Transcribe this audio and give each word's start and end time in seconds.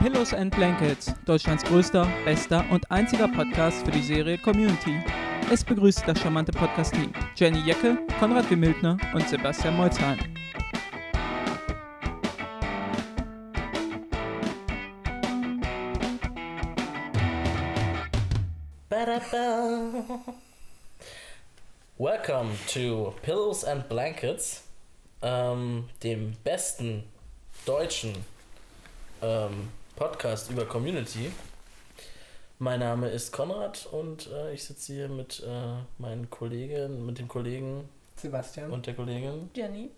Pillows 0.00 0.32
and 0.32 0.50
Blankets, 0.56 1.12
Deutschlands 1.26 1.62
größter, 1.62 2.08
bester 2.24 2.64
und 2.70 2.90
einziger 2.90 3.28
Podcast 3.28 3.84
für 3.84 3.90
die 3.90 4.00
Serie 4.00 4.38
Community. 4.38 4.98
Es 5.52 5.62
begrüßt 5.62 6.04
das 6.06 6.18
charmante 6.18 6.52
Podcast-Team 6.52 7.12
Jenny 7.36 7.58
Jecke, 7.66 7.98
Konrad 8.18 8.50
Wimildner 8.50 8.96
und 9.12 9.28
Sebastian 9.28 9.76
Molzheim. 9.76 10.18
Welcome 21.98 22.52
to 22.72 23.14
Pillows 23.20 23.66
and 23.66 23.86
Blankets, 23.90 24.62
ähm, 25.20 25.90
dem 26.02 26.32
besten 26.42 27.04
deutschen 27.66 28.14
ähm, 29.20 29.68
Podcast 30.04 30.50
über 30.50 30.64
Community. 30.64 31.30
Mein 32.58 32.80
Name 32.80 33.10
ist 33.10 33.32
Konrad 33.34 33.84
und 33.92 34.30
äh, 34.32 34.54
ich 34.54 34.64
sitze 34.64 34.94
hier 34.94 35.08
mit 35.10 35.40
äh, 35.46 35.74
meinen 35.98 36.30
Kollegen, 36.30 37.04
mit 37.04 37.18
dem 37.18 37.28
Kollegen 37.28 37.86
Sebastian. 38.16 38.70
und 38.70 38.86
der 38.86 38.94
Kollegin. 38.94 39.50
Jenny. 39.54 39.90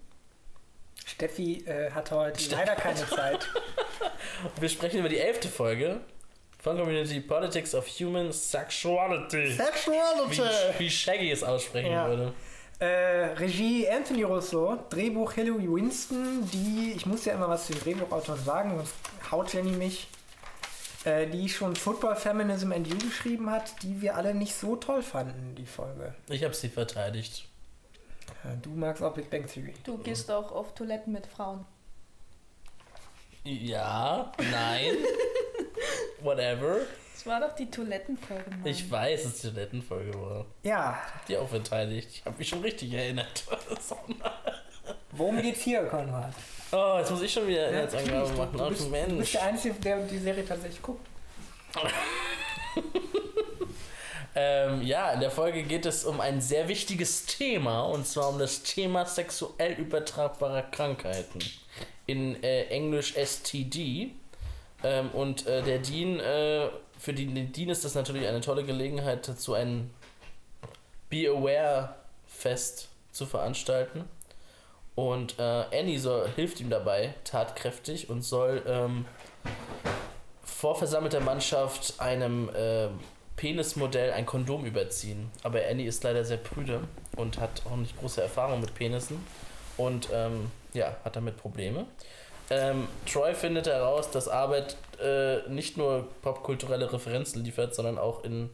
Steffi 1.07 1.65
äh, 1.69 1.93
hat 1.93 2.11
heute 2.11 2.41
Steffi 2.41 2.63
leider 2.63 2.75
keine 2.75 3.07
Zeit. 3.11 3.47
Wir 4.59 4.69
sprechen 4.69 4.99
über 4.99 5.09
die 5.09 5.19
elfte 5.19 5.47
Folge 5.47 6.01
von 6.59 6.77
Community 6.77 7.21
Politics 7.21 7.73
of 7.73 7.87
Human 8.01 8.33
Sexuality. 8.33 9.51
Wie, 9.51 9.53
Sexuality! 9.53 10.43
wie 10.79 10.91
Shaggy 10.91 11.31
es 11.31 11.45
aussprechen 11.45 11.93
Ja. 11.93 12.09
würde. 12.09 12.33
Äh, 12.79 13.35
Regie 13.37 13.89
Anthony 13.89 14.25
Russo, 14.25 14.79
Drehbuch 14.91 15.33
Hillary 15.33 15.73
Winston, 15.73 16.49
die, 16.53 16.93
ich 16.97 17.07
muss 17.07 17.25
ja 17.25 17.35
immer 17.35 17.49
was 17.49 17.67
zu 17.67 17.73
den 17.73 17.83
Drehbuchautoren 17.83 18.43
sagen, 18.43 18.77
sonst 18.77 18.95
haut 19.31 19.53
Jenny 19.55 19.71
mich, 19.71 20.09
äh, 21.05 21.27
die 21.27 21.49
schon 21.49 21.77
Football, 21.77 22.17
Feminism 22.17 22.73
and 22.73 22.89
You 22.89 22.99
geschrieben 22.99 23.51
hat, 23.51 23.83
die 23.83 24.01
wir 24.03 24.17
alle 24.17 24.35
nicht 24.35 24.55
so 24.55 24.77
toll 24.77 25.03
fanden, 25.03 25.55
die 25.55 25.67
Folge. 25.67 26.15
Ich 26.29 26.43
habe 26.43 26.55
sie 26.55 26.69
verteidigt. 26.69 27.49
Ja, 28.45 28.55
du 28.61 28.71
magst 28.71 29.03
auch 29.03 29.15
Big 29.15 29.31
Bang 29.31 29.47
Theory. 29.47 29.75
Du 29.85 29.99
gehst 29.99 30.31
auch 30.31 30.51
auf 30.51 30.75
Toiletten 30.75 31.13
mit 31.13 31.27
Frauen. 31.27 31.65
Ja, 33.45 34.33
nein, 34.39 34.97
whatever. 36.21 36.79
Das 37.15 37.27
war 37.27 37.41
doch 37.41 37.55
die 37.55 37.71
Toilettenfolge, 37.71 38.51
Mann. 38.51 38.67
Ich 38.67 38.91
weiß, 38.91 39.23
dass 39.23 39.33
es 39.35 39.41
die 39.43 39.49
Toilettenfolge 39.49 40.15
war. 40.21 40.47
Ja, 40.63 41.01
Die 41.29 41.37
auch 41.37 41.49
verteidigt. 41.49 42.09
Ich 42.11 42.25
habe 42.25 42.37
mich 42.39 42.49
schon 42.49 42.61
richtig 42.63 42.93
erinnert. 42.93 43.45
worum 45.13 45.41
geht's 45.41 45.61
hier, 45.61 45.85
Konrad? 45.87 46.33
oh, 46.73 46.97
jetzt 46.99 47.11
muss 47.11 47.23
ich 47.23 47.33
schon 47.33 47.47
wieder 47.47 47.63
Ja, 47.63 47.69
Inhaltsangabe 47.69 48.13
natürlich, 48.13 48.39
machen. 48.39 48.57
du, 48.59 48.65
Ach 48.65 48.69
bist, 48.71 48.81
du 48.85 48.89
Mensch. 48.89 49.19
bist 49.19 49.35
der 49.35 49.43
Einzige, 49.45 49.75
der 49.75 49.99
die 50.07 50.19
Serie 50.19 50.45
tatsächlich 50.47 50.83
guckt. 50.83 51.07
Ähm, 54.35 54.81
ja, 54.81 55.13
in 55.13 55.21
der 55.21 55.31
Folge 55.31 55.63
geht 55.63 55.85
es 55.85 56.05
um 56.05 56.19
ein 56.21 56.41
sehr 56.41 56.67
wichtiges 56.67 57.27
Thema 57.27 57.83
und 57.83 58.07
zwar 58.07 58.31
um 58.31 58.39
das 58.39 58.63
Thema 58.63 59.05
sexuell 59.05 59.73
übertragbare 59.75 60.65
Krankheiten. 60.71 61.41
In 62.07 62.43
äh, 62.43 62.65
Englisch 62.69 63.15
STD. 63.15 64.13
Ähm, 64.85 65.11
und 65.11 65.47
äh, 65.47 65.63
der 65.63 65.79
Dean, 65.81 66.19
äh, 66.19 66.69
für 67.03 67.13
die, 67.13 67.27
Dean 67.27 67.69
ist 67.69 67.85
das 67.85 67.97
natürlich 67.97 68.29
eine 68.29 68.41
tolle 68.41 68.63
Gelegenheit 68.63 69.27
dazu, 69.27 69.55
ein 69.55 69.91
Be 71.11 71.29
Aware 71.29 71.97
Fest 72.27 72.91
zu 73.11 73.27
veranstalten. 73.27 74.05
Und 74.95 75.37
äh, 75.41 75.43
Annie 75.43 75.99
soll, 75.99 76.29
hilft 76.37 76.61
ihm 76.61 76.71
dabei 76.71 77.15
tatkräftig 77.25 78.09
und 78.09 78.23
soll 78.23 78.63
ähm, 78.69 79.05
vor 80.45 80.77
versammelter 80.77 81.19
Mannschaft 81.19 81.99
einem 81.99 82.49
äh, 82.51 82.87
Penismodell 83.35 84.13
ein 84.13 84.25
Kondom 84.25 84.65
überziehen. 84.65 85.29
Aber 85.43 85.59
Annie 85.69 85.89
ist 85.89 86.05
leider 86.05 86.25
sehr 86.25 86.37
prüde 86.37 86.83
und 87.17 87.41
hat 87.41 87.63
auch 87.67 87.77
nicht 87.77 87.99
große 87.99 88.23
Erfahrung 88.23 88.61
mit 88.61 88.77
Penissen 88.77 89.27
und 89.77 90.09
ähm, 90.13 90.53
ja, 90.73 90.95
hat 91.05 91.17
damit 91.17 91.37
Probleme. 91.37 91.85
Ähm, 92.55 92.87
Troy 93.11 93.35
findet 93.35 93.67
heraus, 93.67 94.11
dass 94.11 94.29
Arbeit 94.29 94.77
äh, 95.03 95.49
nicht 95.49 95.79
nur 95.79 96.07
popkulturelle 96.21 96.93
Referenzen 96.93 97.43
liefert, 97.43 97.75
sondern 97.75 97.97
auch 97.97 98.25
in 98.25 98.51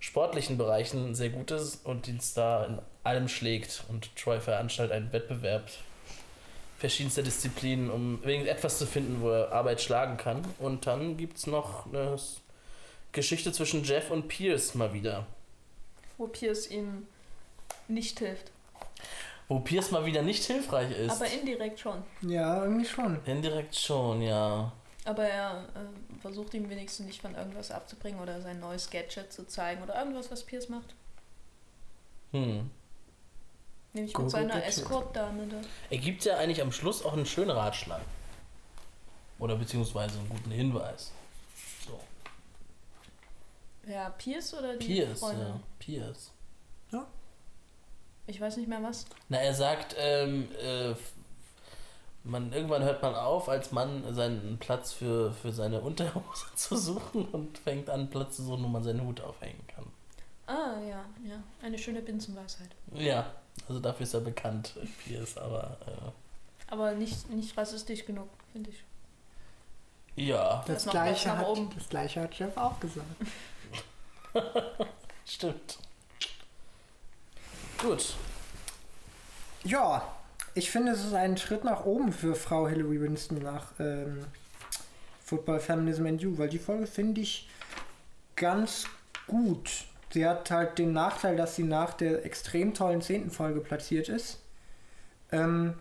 sportlichen 0.00 0.58
Bereichen 0.58 1.14
sehr 1.14 1.30
gut 1.30 1.50
ist 1.50 1.86
und 1.86 2.08
ihn 2.08 2.20
da 2.34 2.66
in 2.66 2.78
allem 3.04 3.28
schlägt. 3.28 3.84
Und 3.88 4.14
Troy 4.16 4.38
veranstaltet 4.38 4.94
einen 4.94 5.12
Wettbewerb 5.14 5.62
verschiedenster 6.78 7.22
Disziplinen, 7.22 7.90
um 7.90 8.22
irgendetwas 8.22 8.76
zu 8.76 8.86
finden, 8.86 9.22
wo 9.22 9.30
er 9.30 9.50
Arbeit 9.52 9.80
schlagen 9.80 10.18
kann. 10.18 10.44
Und 10.58 10.86
dann 10.86 11.16
gibt 11.16 11.38
es 11.38 11.46
noch 11.46 11.86
eine 11.86 12.16
Geschichte 13.12 13.50
zwischen 13.52 13.82
Jeff 13.82 14.10
und 14.10 14.28
Pierce 14.28 14.74
mal 14.74 14.92
wieder. 14.92 15.26
Wo 16.18 16.26
Pierce 16.26 16.70
ihm 16.70 17.06
nicht 17.88 18.18
hilft. 18.18 18.50
Wo 19.48 19.60
Pierce 19.60 19.90
mal 19.90 20.04
wieder 20.06 20.22
nicht 20.22 20.44
hilfreich 20.44 20.90
ist. 20.96 21.10
Aber 21.10 21.26
indirekt 21.26 21.80
schon. 21.80 22.02
Ja, 22.22 22.62
irgendwie 22.62 22.86
schon. 22.86 23.18
Indirekt 23.26 23.76
schon, 23.76 24.22
ja. 24.22 24.72
Aber 25.04 25.24
er 25.24 25.64
äh, 25.74 26.20
versucht 26.20 26.54
ihm 26.54 26.70
wenigstens 26.70 27.06
nicht 27.06 27.20
von 27.20 27.34
irgendwas 27.34 27.70
abzubringen 27.70 28.20
oder 28.20 28.40
sein 28.40 28.60
neues 28.60 28.88
Gadget 28.88 29.32
zu 29.32 29.46
zeigen 29.46 29.82
oder 29.82 29.98
irgendwas, 29.98 30.30
was 30.30 30.44
Pierce 30.44 30.68
macht. 30.68 30.94
Hm. 32.30 32.70
Nämlich 33.92 34.16
mit 34.16 34.30
seiner. 34.30 34.64
Escort-Dame 34.64 35.46
da. 35.48 35.60
Er 35.90 35.98
gibt 35.98 36.24
ja 36.24 36.38
eigentlich 36.38 36.62
am 36.62 36.72
Schluss 36.72 37.04
auch 37.04 37.12
einen 37.12 37.26
schönen 37.26 37.50
Ratschlag. 37.50 38.02
Oder 39.38 39.56
beziehungsweise 39.56 40.18
einen 40.18 40.28
guten 40.28 40.50
Hinweis. 40.50 41.10
So. 41.84 42.00
Ja, 43.90 44.10
Pierce 44.10 44.54
oder 44.54 44.76
die 44.76 44.86
Pierce, 44.86 45.18
Freundin? 45.18 45.46
ja. 45.48 45.60
Pierce. 45.78 46.30
Ich 48.26 48.40
weiß 48.40 48.56
nicht 48.56 48.68
mehr 48.68 48.82
was. 48.82 49.04
Na, 49.28 49.38
er 49.38 49.54
sagt, 49.54 49.94
ähm, 49.98 50.48
äh, 50.62 50.94
man, 52.24 52.52
irgendwann 52.52 52.82
hört 52.84 53.02
man 53.02 53.14
auf, 53.14 53.48
als 53.48 53.72
Mann 53.72 54.14
seinen 54.14 54.58
Platz 54.58 54.92
für, 54.92 55.32
für 55.32 55.52
seine 55.52 55.80
Unterhose 55.80 56.46
zu 56.54 56.76
suchen 56.76 57.26
und 57.26 57.58
fängt 57.58 57.90
an, 57.90 58.08
Platz 58.10 58.36
zu 58.36 58.44
suchen, 58.44 58.62
wo 58.64 58.68
man 58.68 58.82
seinen 58.84 59.02
Hut 59.04 59.20
aufhängen 59.20 59.66
kann. 59.66 59.86
Ah, 60.46 60.78
ja, 60.88 61.04
ja. 61.28 61.42
Eine 61.62 61.78
schöne 61.78 62.00
Binsenweisheit. 62.02 62.70
Ja, 62.94 63.32
also 63.68 63.80
dafür 63.80 64.04
ist 64.04 64.14
er 64.14 64.20
bekannt, 64.20 64.74
Pierce, 65.04 65.36
aber 65.38 65.76
äh, 65.86 66.70
Aber 66.72 66.92
nicht, 66.92 67.28
nicht 67.30 67.56
rassistisch 67.56 68.04
genug, 68.04 68.28
finde 68.52 68.70
ich. 68.70 68.84
ja, 70.16 70.62
Das 70.66 70.84
noch 70.86 70.92
gleiche, 70.92 71.36
hat, 71.36 71.46
oben. 71.46 71.70
das 71.74 71.88
gleiche 71.88 72.20
hat 72.22 72.34
Jeff 72.34 72.56
auch 72.56 72.78
gesagt. 72.80 73.06
stimmt. 75.26 75.78
Gut. 77.82 78.14
Ja, 79.64 80.14
ich 80.54 80.70
finde, 80.70 80.92
es 80.92 81.04
ist 81.04 81.14
ein 81.14 81.36
Schritt 81.36 81.64
nach 81.64 81.84
oben 81.84 82.12
für 82.12 82.36
Frau 82.36 82.68
Hillary 82.68 83.00
Winston 83.00 83.38
nach 83.38 83.72
ähm, 83.80 84.24
Football, 85.24 85.58
Feminism 85.58 86.06
and 86.06 86.22
You, 86.22 86.38
weil 86.38 86.48
die 86.48 86.60
Folge 86.60 86.86
finde 86.86 87.22
ich 87.22 87.48
ganz 88.36 88.86
gut. 89.26 89.84
Sie 90.12 90.24
hat 90.24 90.48
halt 90.52 90.78
den 90.78 90.92
Nachteil, 90.92 91.36
dass 91.36 91.56
sie 91.56 91.64
nach 91.64 91.94
der 91.94 92.24
extrem 92.24 92.72
tollen 92.72 93.02
zehnten 93.02 93.32
Folge 93.32 93.60
platziert 93.60 94.08
ist. 94.08 94.38
Ähm, 95.32 95.74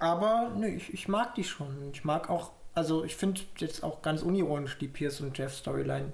aber 0.00 0.50
ne, 0.56 0.70
ich, 0.70 0.92
ich 0.92 1.06
mag 1.06 1.36
die 1.36 1.44
schon. 1.44 1.90
Ich 1.92 2.04
mag 2.04 2.28
auch, 2.28 2.50
also 2.74 3.04
ich 3.04 3.14
finde 3.14 3.42
jetzt 3.58 3.84
auch 3.84 4.02
ganz 4.02 4.22
unironisch 4.22 4.76
die 4.78 4.88
Pierce 4.88 5.20
und 5.20 5.38
Jeff 5.38 5.54
Storyline 5.54 6.12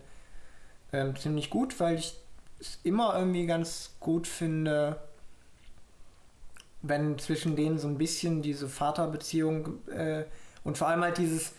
ähm, 0.92 1.16
ziemlich 1.16 1.48
gut, 1.48 1.80
weil 1.80 1.96
ich 1.96 2.14
es 2.60 2.78
immer 2.82 3.16
irgendwie 3.16 3.46
ganz 3.46 3.94
gut 4.00 4.26
finde, 4.26 4.98
wenn 6.82 7.18
zwischen 7.18 7.56
denen 7.56 7.78
so 7.78 7.88
ein 7.88 7.98
bisschen 7.98 8.42
diese 8.42 8.68
Vaterbeziehung 8.68 9.86
äh, 9.88 10.24
und 10.64 10.78
vor 10.78 10.88
allem 10.88 11.02
halt 11.02 11.18
dieses, 11.18 11.52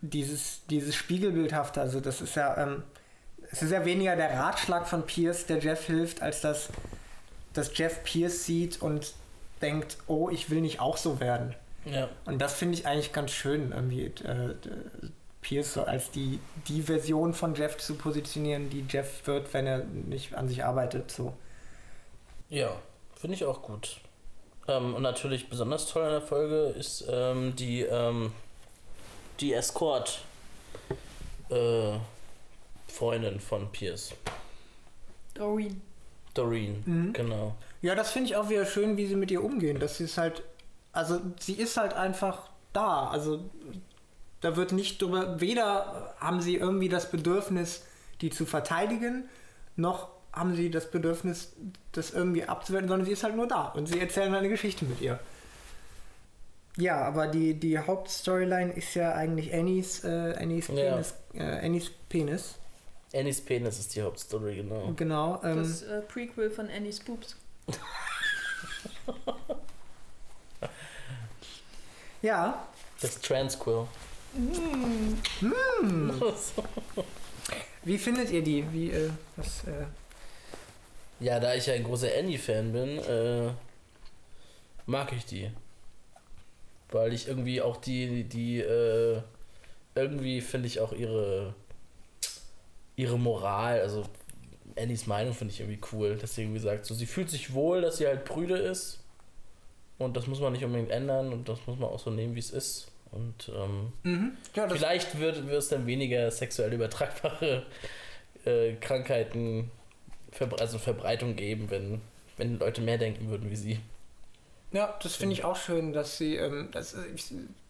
dieses, 0.00 0.62
dieses 0.68 0.94
Spiegelbildhafte, 0.94 1.80
also 1.80 2.00
das 2.00 2.20
ist 2.20 2.36
ja, 2.36 2.56
ähm, 2.56 2.82
es 3.50 3.62
ist 3.62 3.70
ja 3.70 3.84
weniger 3.84 4.16
der 4.16 4.38
Ratschlag 4.38 4.88
von 4.88 5.04
Pierce, 5.04 5.46
der 5.46 5.58
Jeff 5.58 5.86
hilft, 5.86 6.22
als 6.22 6.40
dass, 6.40 6.68
dass 7.52 7.76
Jeff 7.76 8.02
Pierce 8.04 8.44
sieht 8.44 8.80
und 8.80 9.14
denkt, 9.60 9.98
oh, 10.06 10.28
ich 10.30 10.50
will 10.50 10.60
nicht 10.60 10.80
auch 10.80 10.96
so 10.96 11.20
werden. 11.20 11.54
Ja. 11.84 12.08
Und 12.24 12.40
das 12.40 12.54
finde 12.54 12.78
ich 12.78 12.86
eigentlich 12.86 13.12
ganz 13.12 13.32
schön, 13.32 13.72
irgendwie 13.72 14.04
äh, 14.24 14.54
Pierce 15.42 15.74
so 15.74 15.82
als 15.82 16.10
die, 16.10 16.38
die 16.68 16.82
Version 16.82 17.34
von 17.34 17.54
Jeff 17.54 17.76
zu 17.76 17.94
positionieren, 17.96 18.70
die 18.70 18.84
Jeff 18.88 19.26
wird, 19.26 19.52
wenn 19.52 19.66
er 19.66 19.78
nicht 19.84 20.34
an 20.34 20.48
sich 20.48 20.64
arbeitet. 20.64 21.10
So. 21.10 21.34
Ja, 22.48 22.74
finde 23.16 23.34
ich 23.36 23.44
auch 23.44 23.60
gut. 23.62 23.98
Ähm, 24.68 24.94
und 24.94 25.02
natürlich 25.02 25.48
besonders 25.50 25.86
toll 25.86 26.04
in 26.04 26.10
der 26.10 26.22
Folge 26.22 26.66
ist 26.78 27.04
ähm, 27.10 27.54
die, 27.56 27.82
ähm, 27.82 28.32
die 29.40 29.52
Escort 29.52 30.20
äh, 31.50 31.98
Freundin 32.88 33.40
von 33.40 33.70
Pierce. 33.72 34.14
Doreen. 35.34 35.82
Doreen, 36.34 36.82
Mhm. 36.86 37.12
genau. 37.12 37.54
Ja, 37.82 37.94
das 37.94 38.10
finde 38.12 38.30
ich 38.30 38.36
auch 38.36 38.48
wieder 38.48 38.64
schön, 38.64 38.96
wie 38.96 39.06
sie 39.06 39.16
mit 39.16 39.30
ihr 39.30 39.42
umgehen. 39.42 39.80
Das 39.80 40.00
ist 40.00 40.16
halt, 40.16 40.42
also 40.92 41.20
sie 41.40 41.54
ist 41.54 41.76
halt 41.76 41.92
einfach 41.94 42.48
da. 42.72 43.08
Also 43.08 43.40
da 44.42 44.56
wird 44.56 44.72
nicht 44.72 45.00
drüber, 45.00 45.40
weder 45.40 46.14
haben 46.20 46.40
sie 46.42 46.56
irgendwie 46.56 46.88
das 46.88 47.10
Bedürfnis, 47.10 47.84
die 48.20 48.30
zu 48.30 48.44
verteidigen, 48.46 49.28
noch 49.76 50.08
haben 50.32 50.54
sie 50.54 50.70
das 50.70 50.90
Bedürfnis, 50.90 51.52
das 51.92 52.10
irgendwie 52.10 52.44
abzuwerten, 52.44 52.88
sondern 52.88 53.06
sie 53.06 53.12
ist 53.12 53.22
halt 53.24 53.36
nur 53.36 53.48
da 53.48 53.68
und 53.68 53.86
sie 53.86 54.00
erzählen 54.00 54.34
eine 54.34 54.48
Geschichte 54.48 54.84
mit 54.84 55.00
ihr. 55.00 55.18
Ja, 56.78 57.02
aber 57.02 57.26
die, 57.26 57.52
die 57.54 57.78
Hauptstoryline 57.78 58.72
ist 58.72 58.94
ja 58.94 59.12
eigentlich 59.14 59.52
Annies, 59.52 60.04
äh, 60.04 60.34
Annies, 60.38 60.68
Ja. 60.68 60.74
Penis, 60.74 61.14
äh, 61.34 61.42
Annies 61.66 61.90
Penis. 62.08 62.54
Annies 63.14 63.40
Penis 63.42 63.78
ist 63.78 63.94
die 63.94 64.00
Hauptstory, 64.02 64.56
genau. 64.56 64.92
Genau. 64.96 65.40
Ähm, 65.44 65.58
Das 65.58 65.82
äh, 65.82 66.00
Prequel 66.00 66.50
von 66.50 66.70
Annie's 66.70 67.00
Boobs. 67.00 67.36
ja, 72.22 72.66
Das 73.00 73.20
Transquill. 75.38 77.04
wie 77.84 77.98
findet 77.98 78.30
ihr 78.30 78.42
die? 78.42 78.64
Wie, 78.72 78.90
äh, 78.90 79.10
was, 79.36 79.64
äh, 79.64 79.86
Ja, 81.20 81.38
da 81.38 81.54
ich 81.54 81.66
ja 81.66 81.74
ein 81.74 81.84
großer 81.84 82.08
Annie-Fan 82.18 82.72
bin, 82.72 82.98
äh, 82.98 83.50
mag 84.86 85.12
ich 85.12 85.24
die. 85.26 85.50
Weil 86.90 87.12
ich 87.12 87.28
irgendwie 87.28 87.60
auch 87.62 87.76
die, 87.76 88.24
die, 88.24 88.60
äh, 88.60 89.20
irgendwie 89.94 90.40
finde 90.40 90.66
ich 90.66 90.80
auch 90.80 90.92
ihre, 90.92 91.54
ihre 92.96 93.18
Moral, 93.18 93.80
also 93.80 94.04
Annies 94.76 95.06
Meinung 95.06 95.34
finde 95.34 95.52
ich 95.52 95.60
irgendwie 95.60 95.80
cool. 95.92 96.18
Deswegen, 96.20 96.50
wie 96.50 96.54
gesagt, 96.54 96.86
so 96.86 96.94
sie 96.94 97.06
fühlt 97.06 97.30
sich 97.30 97.52
wohl, 97.52 97.82
dass 97.82 97.98
sie 97.98 98.06
halt 98.06 98.24
prüde 98.24 98.56
ist. 98.56 99.00
Und 99.98 100.16
das 100.16 100.26
muss 100.26 100.40
man 100.40 100.52
nicht 100.52 100.64
unbedingt 100.64 100.90
ändern 100.90 101.32
und 101.32 101.48
das 101.48 101.58
muss 101.66 101.78
man 101.78 101.90
auch 101.90 102.00
so 102.00 102.10
nehmen, 102.10 102.34
wie 102.34 102.40
es 102.40 102.50
ist. 102.50 102.91
Und 103.12 103.52
ähm, 103.54 103.92
mhm. 104.02 104.36
ja, 104.54 104.68
Vielleicht 104.68 105.20
wird, 105.20 105.46
wird 105.46 105.58
es 105.58 105.68
dann 105.68 105.86
weniger 105.86 106.30
sexuell 106.30 106.72
übertragbare 106.72 107.64
äh, 108.44 108.74
Krankheiten, 108.74 109.70
also 110.58 110.78
Verbreitung 110.78 111.36
geben, 111.36 111.70
wenn, 111.70 112.00
wenn 112.38 112.58
Leute 112.58 112.80
mehr 112.80 112.98
denken 112.98 113.28
würden 113.28 113.50
wie 113.50 113.56
sie. 113.56 113.78
Ja, 114.72 114.98
das 115.02 115.16
finde 115.16 115.34
ich 115.34 115.44
auch 115.44 115.56
schön, 115.56 115.92
dass 115.92 116.16
sie, 116.16 116.36
ähm, 116.36 116.70
das, 116.72 116.96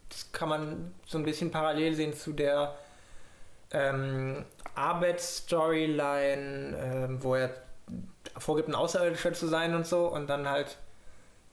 das 0.08 0.30
kann 0.30 0.48
man 0.48 0.94
so 1.06 1.18
ein 1.18 1.24
bisschen 1.24 1.50
parallel 1.50 1.94
sehen 1.94 2.14
zu 2.14 2.32
der 2.32 2.76
ähm, 3.72 4.44
Arbeitsstoryline, 4.76 6.78
ähm, 6.78 7.22
wo 7.22 7.34
er 7.34 7.50
vorgibt, 8.38 8.68
ein 8.68 8.76
Außerirdischer 8.76 9.32
zu 9.32 9.48
sein 9.48 9.74
und 9.74 9.86
so 9.86 10.06
und 10.06 10.28
dann 10.28 10.48
halt 10.48 10.78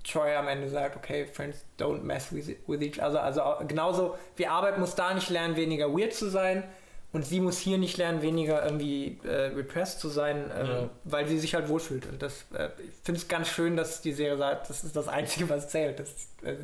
Troy 0.03 0.35
am 0.35 0.47
Ende 0.47 0.69
sagt, 0.69 0.95
okay, 0.95 1.25
friends 1.25 1.65
don't 1.77 2.01
mess 2.03 2.31
with, 2.31 2.55
with 2.67 2.81
each 2.81 3.01
other. 3.01 3.21
Also 3.23 3.41
genauso 3.67 4.15
wie 4.37 4.47
Arbeit 4.47 4.77
muss 4.79 4.95
da 4.95 5.13
nicht 5.13 5.29
lernen, 5.29 5.55
weniger 5.55 5.91
weird 5.93 6.13
zu 6.13 6.29
sein 6.29 6.63
und 7.11 7.25
sie 7.25 7.39
muss 7.41 7.57
hier 7.59 7.77
nicht 7.77 7.97
lernen, 7.97 8.21
weniger 8.21 8.63
irgendwie 8.63 9.19
äh, 9.23 9.47
repressed 9.55 9.99
zu 9.99 10.09
sein, 10.09 10.51
ähm, 10.57 10.67
Ja. 10.67 10.89
weil 11.03 11.27
sie 11.27 11.37
sich 11.39 11.53
halt 11.55 11.67
wohlfühlt. 11.67 12.05
Und 12.05 12.21
das, 12.21 12.45
äh, 12.53 12.69
ich 12.77 12.95
finde 13.03 13.19
es 13.19 13.27
ganz 13.27 13.49
schön, 13.49 13.75
dass 13.75 14.01
die 14.01 14.13
Serie 14.13 14.37
sagt, 14.37 14.69
das 14.69 14.83
ist 14.83 14.95
das 14.95 15.07
Einzige, 15.07 15.49
was 15.49 15.69
zählt, 15.69 15.99
dass 15.99 16.09
äh, 16.43 16.55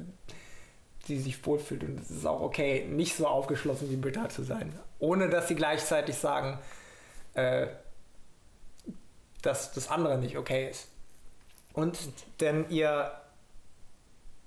sie 1.05 1.19
sich 1.19 1.45
wohlfühlt. 1.45 1.83
Und 1.83 1.99
es 1.99 2.09
ist 2.11 2.25
auch 2.25 2.41
okay, 2.41 2.85
nicht 2.89 3.15
so 3.15 3.27
aufgeschlossen 3.27 3.89
wie 3.89 3.95
Britta 3.97 4.29
zu 4.29 4.43
sein. 4.43 4.77
Ohne 4.99 5.29
dass 5.29 5.47
sie 5.47 5.55
gleichzeitig 5.55 6.15
sagen, 6.15 6.57
äh, 7.33 7.67
dass 9.41 9.73
das 9.73 9.89
andere 9.89 10.17
nicht 10.17 10.37
okay 10.37 10.69
ist. 10.69 10.87
Und 11.73 11.97
denn 12.39 12.69
ihr, 12.69 13.11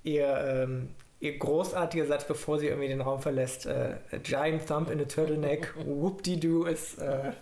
ihr, 0.03 0.27
ähm, 0.27 0.91
ihr 1.21 1.39
großartiger 1.39 2.07
Satz, 2.07 2.27
bevor 2.27 2.59
sie 2.59 2.67
irgendwie 2.69 2.89
den 2.89 3.01
Raum 3.01 3.21
verlässt, 3.21 3.67
äh, 3.67 3.97
a 4.13 4.17
giant 4.23 4.67
thump 4.67 4.91
in 4.91 5.01
a 5.01 5.05
turtleneck, 5.05 5.75
whoop-de-doo, 5.85 6.65
ist 6.65 6.99
äh, 6.99 7.33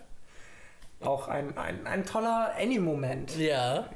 auch 1.01 1.27
ein, 1.27 1.57
ein, 1.57 1.85
ein 1.85 2.05
toller 2.05 2.53
Annie-Moment, 2.57 3.37
Ja, 3.37 3.89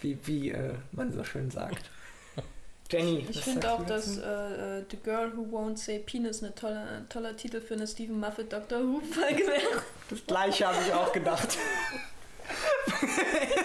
wie, 0.00 0.18
wie 0.24 0.50
äh, 0.50 0.74
man 0.92 1.12
so 1.12 1.22
schön 1.22 1.50
sagt. 1.50 1.90
Jenny, 2.90 3.26
Ich 3.28 3.42
finde 3.42 3.72
auch, 3.72 3.84
dass 3.84 4.16
äh, 4.18 4.78
äh, 4.78 4.84
The 4.90 4.96
Girl 4.98 5.32
Who 5.36 5.42
Won't 5.50 5.76
Say 5.76 5.98
Penis 5.98 6.42
eine 6.42 6.54
tolle, 6.54 6.80
ein 6.80 7.08
toller 7.08 7.36
Titel 7.36 7.60
für 7.60 7.74
eine 7.74 7.86
Stephen 7.86 8.20
Moffat 8.20 8.52
Doctor 8.52 8.78
Who 8.80 9.00
Folge 9.00 9.46
wäre. 9.46 9.82
Das 10.08 10.24
gleiche 10.24 10.66
habe 10.66 10.78
ich 10.86 10.92
auch 10.94 11.12
gedacht. 11.12 11.58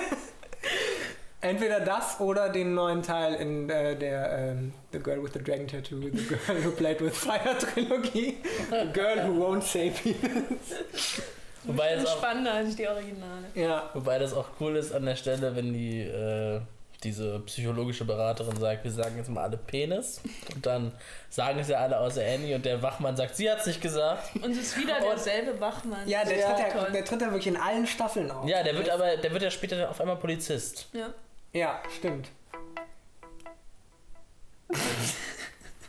Entweder 1.42 1.80
das 1.80 2.20
oder 2.20 2.50
den 2.50 2.76
neuen 2.76 3.02
Teil 3.02 3.34
in 3.34 3.68
äh, 3.70 3.96
der 3.96 4.32
ähm, 4.32 4.74
The 4.92 5.00
Girl 5.00 5.24
with 5.24 5.32
the 5.34 5.44
Dragon 5.44 5.68
Tattoo, 5.68 6.00
The 6.02 6.24
Girl 6.24 6.64
Who 6.64 6.72
Played 6.72 7.02
with 7.02 7.18
Fire 7.18 7.58
Trilogie, 7.60 8.38
The 8.70 8.94
Girl 8.94 9.28
Who 9.28 9.44
Won't 9.44 9.64
Say 9.64 9.90
Penis. 9.90 11.22
wobei 11.64 11.94
es, 11.94 12.06
auch, 12.06 12.18
Spannender 12.18 12.54
als 12.54 12.76
die 12.76 12.88
Originale. 12.88 13.46
Ja, 13.56 13.90
wobei 13.96 14.20
das 14.20 14.34
auch 14.34 14.50
cool 14.60 14.76
ist 14.76 14.94
an 14.94 15.06
der 15.06 15.16
Stelle, 15.16 15.56
wenn 15.56 15.74
die 15.74 16.02
äh, 16.02 16.62
diese 17.04 17.40
psychologische 17.40 18.06
Beraterin 18.06 18.58
sagt, 18.60 18.84
wir 18.84 18.92
sagen 18.92 19.18
jetzt 19.18 19.30
mal 19.30 19.44
alle 19.44 19.58
Penis 19.58 20.22
und 20.54 20.66
dann 20.66 20.92
sagen 21.30 21.60
es 21.60 21.68
ja 21.68 21.80
alle 21.80 21.98
außer 21.98 22.22
Annie 22.22 22.56
und 22.56 22.66
der 22.66 22.82
Wachmann 22.84 23.18
sagt, 23.18 23.36
sie 23.36 23.50
hat 23.50 23.62
es 23.62 23.66
nicht 23.66 23.82
gesagt. 23.82 24.36
Und 24.36 24.52
es 24.52 24.60
ist 24.60 24.78
wieder 24.78 25.00
derselbe 25.00 25.60
Wachmann. 25.60 26.08
ja, 26.08 26.24
der, 26.24 26.38
Ja, 26.38 26.54
tritt 26.54 26.76
ja, 26.76 26.90
der 26.90 27.06
tritt 27.06 27.22
ja 27.22 27.28
wirklich 27.28 27.48
in 27.48 27.58
allen 27.58 27.88
Staffeln 27.88 28.30
auf. 28.30 28.48
Ja, 28.48 28.62
der 28.62 28.76
wird 28.76 28.90
aber, 28.90 29.18
der 29.18 29.32
wird 29.32 29.42
ja 29.42 29.50
später 29.50 29.78
dann 29.78 29.90
auf 29.90 30.00
einmal 30.00 30.18
Polizist. 30.18 30.88
Ja. 30.94 31.08
Ja, 31.54 31.82
stimmt. 31.96 32.30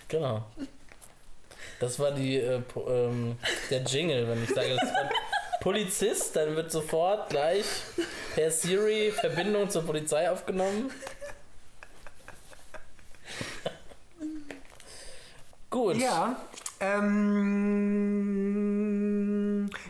Genau. 0.09 0.45
Das 1.81 1.99
war 1.99 2.13
die, 2.13 2.37
äh, 2.37 2.63
ähm, 2.87 3.37
der 3.71 3.83
Jingle, 3.83 4.29
wenn 4.29 4.43
ich 4.45 4.51
sage, 4.51 4.77
das 4.79 4.89
war 4.93 5.11
Polizist, 5.61 6.37
dann 6.37 6.55
wird 6.57 6.71
sofort 6.71 7.31
gleich 7.31 7.65
per 8.35 8.51
Siri 8.51 9.13
Verbindung 9.13 9.71
zur 9.71 9.85
Polizei 9.87 10.31
aufgenommen. 10.31 10.91
Gut. 15.71 15.97
Ja, 15.97 16.37
ähm, 16.81 18.11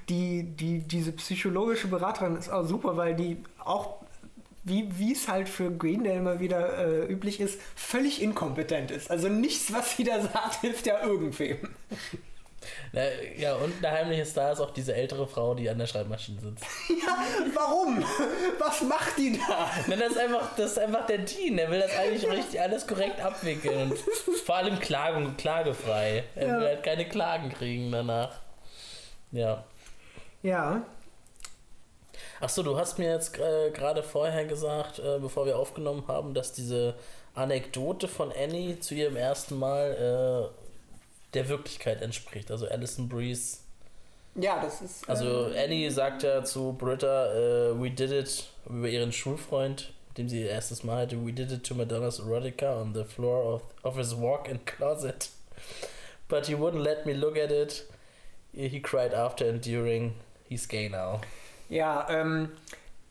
die, 0.09 0.45
die, 0.45 0.79
diese 0.81 1.13
psychologische 1.13 1.89
Beraterin 1.89 2.37
ist 2.37 2.49
auch 2.51 2.65
super, 2.65 2.97
weil 2.97 3.15
die 3.17 3.43
auch, 3.59 3.97
wie 4.65 5.13
es 5.13 5.29
halt 5.29 5.49
für 5.49 5.71
Greendale 5.71 6.17
immer 6.19 6.41
wieder 6.41 6.79
äh, 6.87 7.05
üblich 7.07 7.41
ist, 7.41 7.61
völlig 7.75 8.23
inkompetent 8.23 8.91
ist. 8.91 9.11
Also 9.11 9.29
nichts, 9.29 9.73
was 9.73 9.97
sie 9.97 10.05
da 10.05 10.21
sagt, 10.21 10.55
hilft 10.61 10.87
ja 10.87 11.03
irgendwem. 11.03 11.59
Na, 12.93 13.01
ja, 13.37 13.57
und 13.57 13.83
der 13.83 13.91
heimliche 13.91 14.25
Star 14.25 14.53
ist 14.53 14.61
auch 14.61 14.71
diese 14.71 14.95
ältere 14.95 15.27
Frau, 15.27 15.55
die 15.55 15.69
an 15.69 15.79
der 15.79 15.87
Schreibmaschine 15.89 16.41
sitzt. 16.41 16.65
Ja, 16.91 17.19
warum? 17.55 18.05
Was 18.61 18.83
macht 18.83 19.19
die 19.19 19.37
da? 19.37 19.69
Na, 19.89 19.97
das, 19.97 20.13
ist 20.13 20.19
einfach, 20.19 20.55
das 20.57 20.73
ist 20.73 20.79
einfach 20.79 21.07
der 21.07 21.19
Dean. 21.19 21.57
Der 21.57 21.69
will 21.71 21.81
das 21.81 21.97
eigentlich 21.97 22.31
richtig 22.31 22.61
alles 22.61 22.87
korrekt 22.87 23.21
abwickeln. 23.21 23.91
Und 23.91 23.99
vor 24.45 24.55
allem 24.57 24.79
klagen, 24.79 25.37
klagefrei. 25.37 26.23
Er 26.37 26.47
Ja. 26.47 26.59
will 26.61 26.67
halt 26.69 26.83
keine 26.85 27.09
Klagen 27.09 27.51
kriegen 27.53 27.91
danach. 27.91 28.39
Ja. 29.33 29.65
Ja, 30.45 30.83
Achso, 32.43 32.65
du 32.65 32.77
hast 32.77 32.99
mir 32.99 33.09
jetzt 33.09 33.39
äh, 33.39 33.71
gerade 33.71 34.03
vorher 34.03 34.45
gesagt, 34.45 34.99
äh, 34.99 35.21
bevor 35.21 35.47
wir 35.47 35.57
aufgenommen 35.57 36.09
haben, 36.09 36.35
dass 36.35 36.53
diese 36.53 36.95
Anekdote 37.37 38.09
von 38.09 38.33
Annie 38.33 38.81
zu 38.81 38.97
ihrem 38.97 39.15
ersten 39.15 39.57
Mal 39.61 40.51
äh, 40.53 41.35
der 41.35 41.49
Wirklichkeit 41.49 42.03
entspricht. 42.03 42.51
Also 42.51 42.67
Alison 42.67 43.09
Breeze. 43.09 43.59
ja, 44.35 44.61
das 44.61 44.83
ist. 44.83 45.09
Also 45.09 45.53
äh, 45.53 45.65
Annie 45.65 45.89
sagt 45.93 46.25
ja 46.25 46.43
zu 46.43 46.73
Britta, 46.73 47.33
äh, 47.33 47.81
we 47.81 47.93
did 47.93 48.11
it 48.11 48.49
über 48.69 48.89
ihren 48.89 49.13
Schulfreund, 49.13 49.93
dem 50.19 50.29
sie 50.29 50.41
ihr 50.41 50.51
erstes 50.51 50.83
Mal 50.83 51.03
hatte, 51.03 51.25
we 51.25 51.33
did 51.33 51.53
it 51.53 51.63
to 51.65 51.77
Madonna's 51.77 52.19
erotica 52.19 52.75
on 52.75 52.93
the 52.93 53.05
floor 53.05 53.55
of, 53.55 53.63
of 53.85 53.97
his 53.97 54.17
walk-in 54.17 54.59
closet. 54.65 55.31
But 56.29 56.49
he 56.49 56.57
wouldn't 56.57 56.83
let 56.83 57.07
me 57.07 57.13
look 57.13 57.37
at 57.37 57.53
it. 57.53 57.87
He 58.53 58.81
cried 58.81 59.15
after 59.15 59.49
enduring. 59.49 60.15
He's 60.49 60.67
gay 60.67 60.89
now. 60.89 61.21
Ja, 61.73 62.07
ähm, 62.11 62.51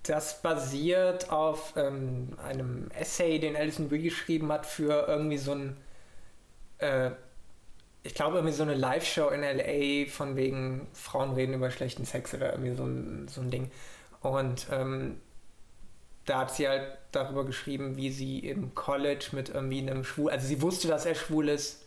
das 0.03 0.43
basiert 0.43 1.31
auf 1.31 1.73
ähm, 1.75 2.37
einem 2.37 2.91
Essay, 2.91 3.39
den 3.39 3.55
Alison 3.55 3.89
Brie 3.89 4.03
geschrieben 4.03 4.51
hat 4.51 4.67
für 4.67 5.07
irgendwie 5.07 5.39
so 5.39 5.53
ein, 5.53 5.77
äh, 6.77 7.09
ich 8.03 8.13
glaube 8.13 8.37
irgendwie 8.37 8.53
so 8.53 8.61
eine 8.61 8.75
Live-Show 8.75 9.29
in 9.29 9.41
LA 9.41 10.11
von 10.11 10.35
wegen 10.35 10.87
Frauen 10.93 11.33
reden 11.33 11.55
über 11.55 11.71
schlechten 11.71 12.05
Sex 12.05 12.35
oder 12.35 12.51
irgendwie 12.51 12.75
so 12.75 12.83
ein, 12.83 13.27
so 13.29 13.41
ein 13.41 13.49
Ding. 13.49 13.71
Und 14.21 14.67
ähm, 14.71 15.19
da 16.25 16.41
hat 16.41 16.53
sie 16.53 16.69
halt 16.69 16.99
darüber 17.11 17.45
geschrieben, 17.45 17.97
wie 17.97 18.11
sie 18.11 18.39
im 18.47 18.75
College 18.75 19.29
mit 19.31 19.49
irgendwie 19.49 19.79
einem 19.79 20.03
Schwul, 20.03 20.29
also 20.29 20.45
sie 20.45 20.61
wusste, 20.61 20.87
dass 20.87 21.07
er 21.07 21.15
schwul 21.15 21.49
ist, 21.49 21.83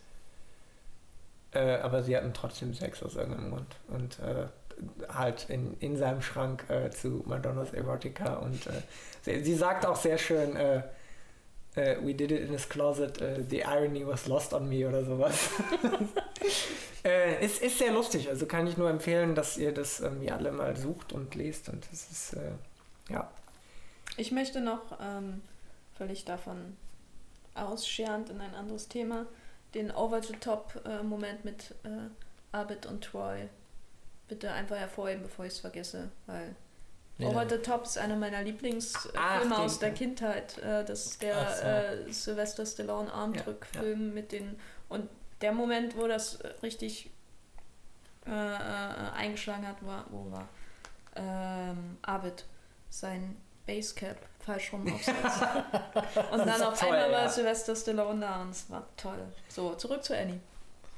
äh, 1.53 1.77
aber 1.77 2.03
sie 2.03 2.17
hatten 2.17 2.33
trotzdem 2.33 2.73
Sex 2.73 3.01
aus 3.01 3.15
irgendeinem 3.15 3.51
Grund. 3.51 3.77
Und 3.87 4.19
äh, 4.19 4.47
halt 5.09 5.49
in, 5.49 5.75
in 5.79 5.97
seinem 5.97 6.21
Schrank 6.21 6.65
äh, 6.69 6.89
zu 6.89 7.23
Madonnas 7.25 7.73
Erotica 7.73 8.35
und 8.35 8.67
äh, 8.67 8.81
sie, 9.21 9.43
sie 9.43 9.55
sagt 9.55 9.85
auch 9.85 9.95
sehr 9.95 10.17
schön, 10.17 10.55
äh, 10.55 10.83
äh, 11.75 11.97
We 12.01 12.13
did 12.13 12.31
it 12.31 12.41
in 12.41 12.49
his 12.49 12.67
closet, 12.67 13.21
äh, 13.21 13.43
the 13.49 13.61
irony 13.61 14.05
was 14.05 14.27
lost 14.27 14.53
on 14.53 14.67
me 14.67 14.87
oder 14.87 15.03
sowas. 15.03 15.49
äh, 17.03 17.43
ist, 17.43 17.61
ist 17.61 17.77
sehr 17.79 17.91
lustig, 17.91 18.29
also 18.29 18.45
kann 18.45 18.67
ich 18.67 18.77
nur 18.77 18.89
empfehlen, 18.89 19.35
dass 19.35 19.57
ihr 19.57 19.73
das 19.73 19.99
irgendwie 19.99 20.31
alle 20.31 20.51
mal 20.51 20.75
sucht 20.75 21.13
und 21.13 21.35
lest 21.35 21.69
und 21.69 21.85
es 21.91 22.11
ist, 22.11 22.37
ja. 23.09 23.29
Ich 24.17 24.31
möchte 24.31 24.61
noch 24.61 24.97
ähm, 25.01 25.41
völlig 25.97 26.25
davon 26.25 26.77
ausscherend 27.53 28.29
in 28.29 28.41
ein 28.41 28.55
anderes 28.55 28.87
Thema 28.87 29.25
den 29.73 29.91
Over-the-Top-Moment 29.91 31.43
mit 31.43 31.75
Abed 32.53 32.85
und 32.85 33.03
Troy 33.03 33.49
bitte 34.27 34.51
einfach 34.51 34.77
hervorheben, 34.77 35.23
bevor 35.23 35.45
ich 35.45 35.53
es 35.53 35.59
vergesse, 35.59 36.09
weil 36.25 36.55
Nee, 37.17 37.27
Over 37.27 37.47
the 37.47 37.57
Top 37.59 37.85
ist 37.85 37.97
einer 37.97 38.17
meiner 38.17 38.41
Lieblingsfilme 38.41 39.57
aus 39.57 39.79
der 39.79 39.93
Kindheit. 39.93 40.57
Äh, 40.57 40.83
das 40.83 41.05
ist 41.05 41.21
der 41.21 41.55
so. 41.55 41.63
äh, 41.63 42.11
Sylvester 42.11 42.65
Stallone 42.65 43.11
Armdrückfilm 43.11 44.13
mit 44.13 44.33
den 44.33 44.59
und 44.89 45.09
der 45.39 45.53
Moment, 45.53 45.95
wo 45.97 46.07
das 46.07 46.39
richtig 46.61 47.09
äh, 48.25 48.31
äh, 48.31 49.11
eingeschlagen 49.15 49.65
hat, 49.65 49.85
war, 49.85 50.05
wo 50.09 50.29
war 50.29 50.49
ähm, 51.15 51.97
Abed 52.01 52.43
sein 52.89 53.37
Basecap 53.65 54.17
falsch 54.39 54.73
rum 54.73 54.93
aufsetzt. 54.93 55.15
und 56.31 56.45
dann 56.45 56.61
auf 56.61 56.79
toll, 56.79 56.89
einmal 56.89 57.11
war 57.11 57.21
ja. 57.23 57.29
Sylvester 57.29 57.75
Stallone 57.75 58.19
da 58.19 58.41
und 58.41 58.49
es 58.49 58.69
war 58.69 58.85
toll. 58.97 59.25
So, 59.47 59.73
zurück 59.75 60.03
zu 60.03 60.17
Annie. 60.17 60.39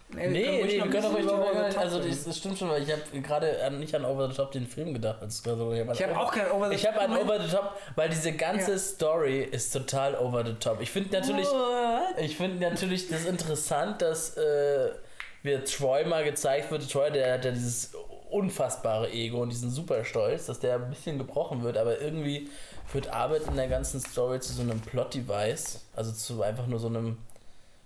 Nee, 0.10 0.28
Nee, 0.30 0.64
nee, 0.64 0.74
wir 0.76 0.82
können 0.90 1.04
doch 1.04 1.14
ruhig 1.14 1.24
über 1.26 1.52
the. 1.54 1.74
Top 1.76 1.84
Also, 1.84 2.00
das, 2.00 2.24
das 2.24 2.38
stimmt 2.38 2.58
schon, 2.58 2.70
weil 2.70 2.82
ich 2.82 2.90
habe 2.92 3.02
gerade 3.22 3.62
an- 3.64 3.78
nicht 3.80 3.94
an 3.94 4.06
Over 4.06 4.30
the 4.30 4.36
Top 4.36 4.52
den 4.54 4.66
Film 4.66 4.94
gedacht. 4.94 5.22
als 5.22 5.44
gerade 5.44 5.58
so, 5.58 5.74
Ich 5.74 6.02
habe 6.04 6.18
auch 6.18 6.32
kein 6.32 6.50
Over 6.50 6.70
the 6.70 6.76
Ich 6.76 6.88
habe 6.88 7.00
an 7.02 7.12
Top. 7.12 7.24
Over 7.24 7.40
the 7.42 7.50
Top, 7.54 7.74
weil 7.96 8.08
diese 8.10 8.32
ganze 8.32 8.72
Ja. 8.72 8.78
Story 8.78 9.42
ist 9.44 9.74
total 9.74 10.16
over 10.16 10.46
the 10.46 10.54
top. 10.54 10.80
Ich 10.82 10.92
finde 10.92 11.14
natürlich, 11.14 11.48
What? 11.48 12.20
ich 12.22 12.38
finde 12.38 12.70
natürlich 12.70 13.10
das 13.10 13.26
interessant, 13.26 14.02
dass 14.02 14.38
äh, 14.38 14.92
wir 15.44 15.66
Troy 15.66 16.06
mal 16.06 16.24
gezeigt 16.24 16.72
wird. 16.72 16.90
Troy, 16.90 17.12
der 17.12 17.34
hat 17.34 17.44
ja 17.46 17.52
dieses 17.52 17.92
unfassbare 18.30 19.10
Ego 19.12 19.42
und 19.42 19.50
diesen 19.50 19.70
Superstolz, 19.70 20.46
dass 20.48 20.60
der 20.60 20.76
ein 20.76 20.90
bisschen 20.90 21.18
gebrochen 21.18 21.64
wird, 21.64 21.78
aber 21.78 22.00
irgendwie 22.02 22.50
führt 22.86 23.10
Arbeit 23.10 23.42
in 23.48 23.56
der 23.58 23.68
ganzen 23.68 24.00
Story 24.00 24.40
zu 24.40 24.54
so 24.54 24.62
einem 24.62 24.80
Plot-Device, 24.82 25.82
also 25.96 26.12
zu 26.14 26.42
einfach 26.44 26.68
nur 26.68 26.80
so 26.80 26.88
einem. 26.88 27.18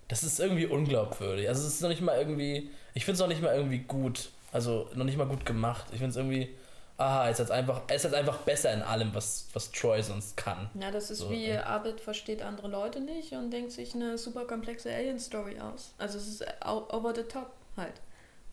Das 0.08 0.22
ist 0.22 0.40
irgendwie 0.40 0.66
unglaubwürdig. 0.66 1.48
Also 1.48 1.66
es 1.66 1.74
ist 1.74 1.82
noch 1.82 1.88
nicht 1.88 2.02
mal 2.02 2.18
irgendwie. 2.18 2.70
Ich 2.94 3.04
finde 3.04 3.14
es 3.14 3.20
noch 3.20 3.28
nicht 3.28 3.42
mal 3.42 3.54
irgendwie 3.54 3.78
gut. 3.78 4.30
Also 4.52 4.88
noch 4.94 5.04
nicht 5.04 5.16
mal 5.16 5.26
gut 5.26 5.46
gemacht. 5.46 5.86
Ich 5.92 5.98
finde 5.98 6.10
es 6.10 6.16
irgendwie. 6.16 6.54
Aha, 6.98 7.30
ist 7.30 7.38
jetzt 7.38 7.50
einfach, 7.50 7.88
ist 7.88 8.04
jetzt 8.04 8.14
einfach 8.14 8.38
besser 8.38 8.72
in 8.72 8.82
allem, 8.82 9.14
was, 9.14 9.48
was 9.54 9.72
Troy 9.72 10.02
sonst 10.02 10.36
kann. 10.36 10.70
Ja, 10.78 10.90
das 10.90 11.10
ist 11.10 11.18
So, 11.18 11.30
wie 11.30 11.48
ja. 11.48 11.64
Abed 11.64 11.98
versteht 12.00 12.42
andere 12.42 12.68
Leute 12.68 13.00
nicht 13.00 13.32
und 13.32 13.50
denkt 13.50 13.72
sich 13.72 13.94
eine 13.94 14.18
super 14.18 14.44
komplexe 14.44 14.94
Alien-Story 14.94 15.58
aus. 15.58 15.94
Also 15.98 16.18
es 16.18 16.28
ist 16.28 16.44
over 16.64 17.14
the 17.14 17.22
top 17.22 17.50
halt. 17.76 17.94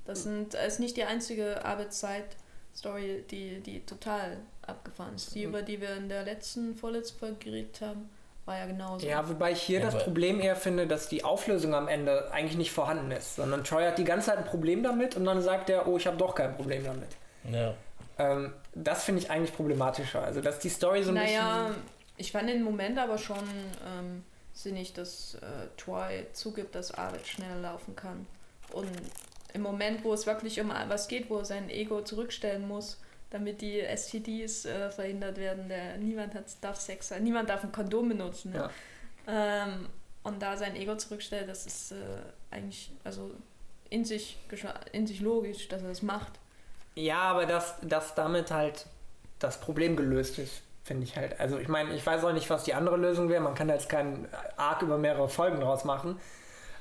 Das 0.05 0.23
sind, 0.23 0.55
es 0.55 0.73
ist 0.73 0.79
nicht 0.79 0.97
die 0.97 1.03
einzige 1.03 1.63
Arbeitszeit-Story, 1.63 3.25
die, 3.29 3.59
die 3.59 3.85
total 3.85 4.37
abgefahren 4.65 5.15
ist. 5.15 5.35
Die, 5.35 5.43
über 5.43 5.61
die 5.61 5.81
wir 5.81 5.95
in 5.97 6.09
der 6.09 6.23
letzten, 6.23 6.75
vorletzten 6.75 7.19
Folge 7.19 7.35
geredet 7.35 7.81
haben, 7.81 8.09
war 8.49 8.57
ja 8.57 8.65
genauso. 8.65 9.05
Ja, 9.05 9.29
wobei 9.29 9.51
ich 9.51 9.61
hier 9.61 9.79
Ja, 9.79 9.85
das 9.85 10.03
Problem 10.03 10.41
eher 10.41 10.55
finde, 10.55 10.87
dass 10.87 11.07
die 11.07 11.23
Auflösung 11.23 11.73
am 11.73 11.87
Ende 11.87 12.31
eigentlich 12.31 12.57
nicht 12.57 12.71
vorhanden 12.71 13.11
ist, 13.11 13.35
sondern 13.35 13.63
Troy 13.63 13.85
hat 13.85 13.97
die 13.97 14.03
ganze 14.03 14.27
Zeit 14.27 14.39
ein 14.39 14.45
Problem 14.45 14.83
damit 14.83 15.15
und 15.15 15.23
dann 15.23 15.41
sagt 15.41 15.69
er, 15.69 15.87
oh, 15.87 15.97
ich 15.97 16.07
habe 16.07 16.17
doch 16.17 16.35
kein 16.35 16.55
Problem 16.55 16.83
damit. 16.83 17.09
Ja. 17.49 17.73
Ähm, 18.17 18.53
das 18.73 19.03
finde 19.03 19.21
ich 19.21 19.31
eigentlich 19.31 19.55
problematischer. 19.55 20.23
Also, 20.23 20.41
dass 20.41 20.59
die 20.59 20.69
Story 20.69 21.03
so 21.03 21.09
ein 21.11 21.15
naja, 21.15 21.71
ich 22.17 22.31
fand 22.31 22.49
den 22.49 22.63
Moment 22.63 22.97
aber 22.97 23.17
schon 23.17 23.37
ähm, 23.37 24.23
sinnig, 24.51 24.93
dass 24.93 25.35
äh, 25.35 25.67
Troy 25.77 26.25
zugibt, 26.33 26.75
dass 26.75 26.91
Abed 26.91 27.25
schneller 27.25 27.61
laufen 27.61 27.95
kann. 27.95 28.25
Und 28.73 28.89
im 29.53 29.61
Moment, 29.61 30.03
wo 30.03 30.13
es 30.13 30.25
wirklich 30.25 30.59
um 30.59 30.71
was 30.87 31.07
geht, 31.07 31.29
wo 31.29 31.37
er 31.37 31.45
sein 31.45 31.69
Ego 31.69 32.01
zurückstellen 32.01 32.67
muss, 32.67 32.99
damit 33.29 33.61
die 33.61 33.81
STDs 33.81 34.65
äh, 34.65 34.89
verhindert 34.89 35.37
werden, 35.37 35.69
der, 35.69 35.97
niemand 35.97 36.33
hat, 36.35 36.45
darf 36.61 36.79
Sex 36.79 37.11
haben, 37.11 37.23
niemand 37.23 37.49
darf 37.49 37.63
ein 37.63 37.71
Kondom 37.71 38.09
benutzen. 38.09 38.51
Ne? 38.51 38.69
Ähm, 39.27 39.87
und 40.23 40.41
da 40.41 40.57
sein 40.57 40.75
Ego 40.75 40.95
zurückstellt, 40.95 41.47
das 41.47 41.65
ist 41.65 41.91
äh, 41.91 41.95
eigentlich 42.51 42.91
also 43.03 43.31
in 43.89 44.05
sich, 44.05 44.37
in 44.91 45.07
sich 45.07 45.19
logisch, 45.21 45.67
dass 45.67 45.81
er 45.81 45.89
das 45.89 46.01
macht. 46.01 46.33
Ja, 46.95 47.21
aber 47.21 47.45
dass, 47.45 47.75
dass 47.81 48.15
damit 48.15 48.51
halt 48.51 48.85
das 49.39 49.59
Problem 49.59 49.95
gelöst 49.95 50.37
ist, 50.39 50.61
finde 50.83 51.05
ich 51.05 51.15
halt. 51.15 51.39
Also, 51.39 51.57
ich 51.59 51.67
meine, 51.67 51.93
ich 51.95 52.05
weiß 52.05 52.23
auch 52.23 52.33
nicht, 52.33 52.49
was 52.49 52.63
die 52.63 52.73
andere 52.73 52.97
Lösung 52.97 53.29
wäre. 53.29 53.41
Man 53.41 53.55
kann 53.55 53.67
da 53.67 53.75
jetzt 53.75 53.89
keinen 53.89 54.27
Arc 54.57 54.81
über 54.81 54.97
mehrere 54.97 55.29
Folgen 55.29 55.59
draus 55.61 55.85
machen. 55.85 56.19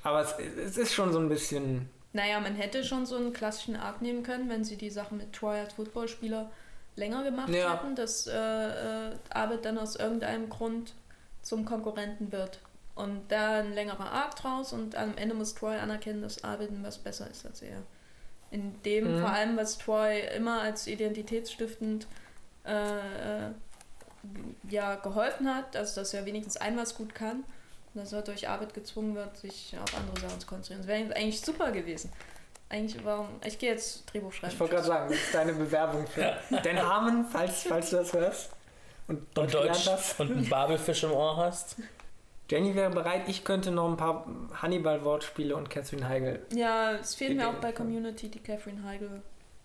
Aber 0.02 0.20
es, 0.20 0.34
es 0.38 0.76
ist 0.76 0.94
schon 0.94 1.12
so 1.12 1.18
ein 1.18 1.28
bisschen. 1.28 1.88
Naja, 2.18 2.40
man 2.40 2.56
hätte 2.56 2.82
schon 2.82 3.06
so 3.06 3.14
einen 3.16 3.32
klassischen 3.32 3.76
Arc 3.76 4.02
nehmen 4.02 4.24
können, 4.24 4.48
wenn 4.48 4.64
sie 4.64 4.76
die 4.76 4.90
Sache 4.90 5.14
mit 5.14 5.32
Troy 5.32 5.56
als 5.60 5.74
Footballspieler 5.74 6.50
länger 6.96 7.22
gemacht 7.22 7.48
Ja. 7.50 7.74
hätten, 7.74 7.94
dass 7.94 8.26
äh, 8.26 8.32
äh, 8.32 9.12
Abed 9.30 9.64
dann 9.64 9.78
aus 9.78 9.94
irgendeinem 9.94 10.48
Grund 10.48 10.94
zum 11.42 11.64
Konkurrenten 11.64 12.32
wird. 12.32 12.58
Und 12.96 13.22
da 13.30 13.60
ein 13.60 13.72
längerer 13.72 14.10
Arc 14.10 14.34
draus 14.34 14.72
und 14.72 14.96
am 14.96 15.16
Ende 15.16 15.36
muss 15.36 15.54
Troy 15.54 15.76
anerkennen, 15.76 16.20
dass 16.20 16.42
Abed 16.42 16.70
was 16.82 16.98
besser 16.98 17.30
ist 17.30 17.46
als 17.46 17.62
er. 17.62 17.84
In 18.50 18.82
dem 18.82 19.12
Mhm. 19.12 19.18
vor 19.20 19.30
allem, 19.30 19.56
was 19.56 19.78
Troy 19.78 20.18
immer 20.36 20.60
als 20.62 20.88
identitätsstiftend 20.88 22.08
äh, 22.66 23.46
äh, 23.46 23.50
ja, 24.68 24.96
geholfen 24.96 25.54
hat, 25.54 25.76
also 25.76 26.00
dass 26.00 26.12
er 26.14 26.26
wenigstens 26.26 26.56
ein 26.56 26.76
was 26.76 26.96
gut 26.96 27.14
kann, 27.14 27.44
dass 27.98 28.12
er 28.12 28.22
durch 28.22 28.48
Arbeit 28.48 28.72
gezwungen 28.74 29.14
wird, 29.14 29.36
sich 29.36 29.74
auf 29.82 29.94
andere 29.96 30.20
Sachen 30.26 30.40
zu 30.40 30.46
konzentrieren. 30.46 30.80
Das 30.80 30.88
wäre 30.88 31.16
eigentlich 31.16 31.40
super 31.40 31.70
gewesen. 31.70 32.10
Eigentlich, 32.70 33.02
warum? 33.04 33.28
Ich 33.44 33.58
gehe 33.58 33.70
jetzt 33.72 34.04
Drehbuch 34.12 34.32
schreiben. 34.32 34.52
Ich 34.52 34.60
wollte 34.60 34.74
gerade 34.74 34.86
sagen, 34.86 35.10
das 35.10 35.18
ist 35.18 35.34
deine 35.34 35.52
Bewerbung 35.54 36.06
für 36.06 36.36
Den 36.64 36.78
Harmon, 36.82 37.24
falls, 37.30 37.62
falls 37.62 37.90
du 37.90 37.96
das 37.96 38.12
hörst. 38.12 38.50
Und 39.06 39.38
Und 39.38 39.54
Deutsch, 39.54 39.86
hast. 39.88 40.20
und 40.20 40.30
einen 40.32 40.48
Babelfisch 40.48 41.02
im 41.04 41.12
Ohr 41.12 41.36
hast. 41.38 41.76
Jenny 42.50 42.74
wäre 42.74 42.90
bereit, 42.90 43.22
ich 43.26 43.42
könnte 43.44 43.70
noch 43.70 43.88
ein 43.90 43.96
paar 43.96 44.26
Hannibal-Wortspiele 44.54 45.54
und 45.56 45.68
Catherine 45.70 46.06
Heigl. 46.08 46.42
Ja, 46.54 46.92
es 46.92 47.14
fehlt 47.14 47.36
mir 47.36 47.48
auch 47.48 47.54
bei 47.54 47.72
Community 47.72 48.28
die 48.28 48.38
Catherine 48.38 48.82
Heigl. 48.84 49.22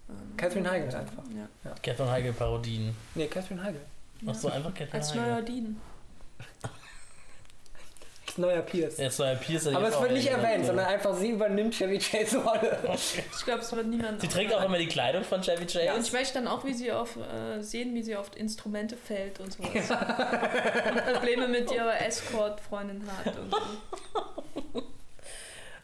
Ähm, 0.10 0.38
Catherine 0.38 0.70
Heigl 0.70 0.94
einfach. 0.96 1.24
Ja. 1.64 1.72
Catherine 1.82 2.12
Heigl 2.12 2.34
Parodien. 2.34 2.96
Nee, 3.16 3.28
Catherine 3.28 3.62
Heigl. 3.64 3.82
Ach 4.28 4.36
so, 4.36 4.50
einfach 4.50 4.74
Catherine 4.74 4.94
Als 4.94 5.14
Heigl. 5.14 5.22
neuer 5.22 5.42
Dean. 8.36 8.42
Neuer 8.48 8.62
Pierce. 8.62 8.98
Jetzt 8.98 9.20
war 9.20 9.36
Pierce 9.36 9.68
Aber 9.68 9.88
es 9.88 10.00
wird 10.02 10.12
nicht 10.12 10.28
erwähnt, 10.30 10.62
so. 10.62 10.68
sondern 10.68 10.86
einfach 10.88 11.14
sie 11.16 11.30
übernimmt 11.32 11.74
Chevy 11.76 12.00
Chase 12.00 12.38
Rolle. 12.44 12.78
Ich 12.94 13.46
glaube, 13.46 13.62
es 13.62 13.72
wird 13.76 13.88
niemand. 13.88 14.22
Sie 14.22 14.28
trägt 14.28 14.54
auch 14.54 14.64
immer 14.64 14.78
die 14.78 14.88
Kleidung 14.88 15.24
von 15.24 15.42
Chevy 15.42 15.66
Chase. 15.66 15.86
Ja. 15.86 15.94
Und 15.96 16.02
ich 16.06 16.14
möchte 16.14 16.36
dann 16.36 16.48
auch, 16.48 16.64
wie 16.66 16.74
sie 16.74 16.92
auf 16.92 17.16
äh, 17.18 17.62
sehen, 17.62 17.94
wie 17.94 18.04
sie 18.04 18.16
auf 18.16 18.36
Instrumente 18.36 18.96
fällt 18.98 19.40
und 19.40 19.54
sowas. 19.54 19.90
und 19.90 21.06
Probleme 21.14 21.48
mit 21.48 21.72
ihrer 21.72 22.02
Escort-Freundin 22.06 23.04
hat 23.26 23.38
und 23.38 23.52
so. 23.52 24.84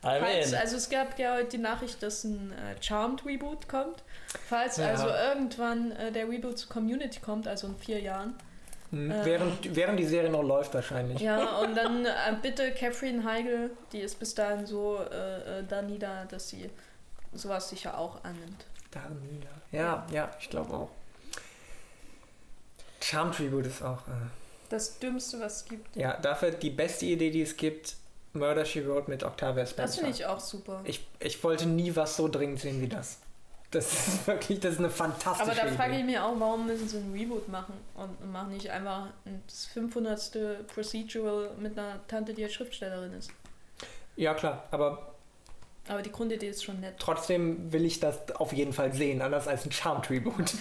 Falls, 0.02 0.48
I 0.48 0.52
mean, 0.52 0.62
also 0.62 0.78
es 0.78 0.90
gab 0.90 1.20
ja 1.20 1.36
heute 1.36 1.50
die 1.50 1.58
Nachricht, 1.58 2.02
dass 2.02 2.24
ein 2.24 2.54
äh, 2.54 2.82
Charmed 2.82 3.26
Reboot 3.26 3.68
kommt. 3.68 4.02
Falls 4.48 4.78
Ja. 4.78 4.88
also 4.92 5.08
irgendwann 5.10 5.92
äh, 5.92 6.12
der 6.14 6.30
Reboot 6.30 6.58
zu 6.58 6.70
Community 6.70 7.20
kommt, 7.20 7.48
also 7.50 7.68
in 7.68 7.76
vier 7.76 8.00
Jahren. 8.00 8.34
Hm, 8.92 9.12
Ähm. 9.12 9.18
während, 9.24 9.76
während 9.76 10.00
die 10.00 10.06
Serie 10.06 10.30
noch 10.32 10.42
läuft 10.44 10.74
wahrscheinlich. 10.74 11.20
Ja, 11.22 11.58
und 11.62 11.76
dann 11.76 12.06
äh, 12.06 12.12
bitte 12.42 12.72
Catherine 12.72 13.24
Heigl, 13.24 13.72
die 13.92 14.00
ist 14.00 14.20
bis 14.20 14.34
dahin 14.36 14.66
so 14.66 14.98
äh, 15.12 15.60
äh, 15.60 15.64
da 15.68 15.82
nieder, 15.82 16.26
dass 16.26 16.50
sie 16.50 16.70
sowas 17.34 17.70
sicher 17.70 17.98
auch 17.98 18.24
annimmt. 18.24 18.66
Da 18.92 19.02
nieder. 19.32 19.50
Ja, 19.72 20.08
ja, 20.12 20.32
ich 20.40 20.50
glaube 20.50 20.74
auch. 20.74 20.90
Charm 23.02 23.32
Tribute 23.32 23.68
ist 23.68 23.82
auch. 23.82 24.08
Äh, 24.08 24.12
Das 24.70 25.00
Dümmste, 25.00 25.40
was 25.40 25.58
es 25.58 25.66
gibt. 25.66 25.96
ja, 25.96 26.18
dafür 26.18 26.52
die 26.52 26.70
beste 26.70 27.06
Idee, 27.06 27.30
die 27.32 27.42
es 27.44 27.56
gibt: 27.56 27.96
Murder 28.34 28.66
She 28.66 28.86
Wrote 28.88 29.10
mit 29.10 29.24
Octavia 29.24 29.66
Spencer. 29.66 29.84
Das 29.84 29.96
finde 29.98 30.12
ich 30.12 30.26
auch 30.26 30.40
super. 30.40 30.82
ich, 30.84 31.08
ich 31.20 31.44
wollte 31.44 31.66
nie 31.68 31.96
was 31.96 32.18
so 32.18 32.28
dringend 32.28 32.60
sehen 32.60 32.82
wie 32.82 32.88
das. 32.88 33.20
Das 33.72 33.86
ist 34.08 34.28
wirklich, 34.28 34.60
das 34.60 34.74
ist 34.74 34.80
eine 34.80 34.90
fantastische 34.90 35.52
Aber 35.52 35.70
da 35.70 35.76
frage 35.76 35.98
ich 35.98 36.04
mich 36.04 36.18
auch, 36.18 36.34
warum 36.40 36.66
müssen 36.66 36.88
sie 36.88 36.98
ein 36.98 37.14
Reboot 37.14 37.48
machen 37.50 37.74
und 37.96 38.32
machen 38.32 38.52
nicht 38.52 38.70
einfach 38.70 39.08
ein- 39.26 39.44
das 39.48 39.66
500. 39.68 40.68
Procedural 40.68 41.52
mit 41.60 41.78
einer 41.78 42.00
Tante, 42.08 42.34
die 42.34 42.42
ja 42.42 42.50
Schriftstellerin 42.50 43.14
ist. 43.14 43.30
Ja, 44.16 44.34
klar, 44.34 44.64
aber 44.72 45.14
Aber 45.88 46.02
die 46.02 46.12
Grundidee 46.12 46.50
ist 46.50 46.64
schon 46.64 46.80
nett. 46.80 46.96
trotzdem 47.00 47.72
will 47.72 47.86
ich 47.86 48.00
das 48.00 48.32
auf 48.36 48.54
jeden 48.54 48.74
Fall 48.74 48.92
sehen, 48.94 49.22
anders 49.22 49.48
als 49.48 49.66
ein 49.66 49.72
Charm 49.72 50.02
Tribute. 50.02 50.52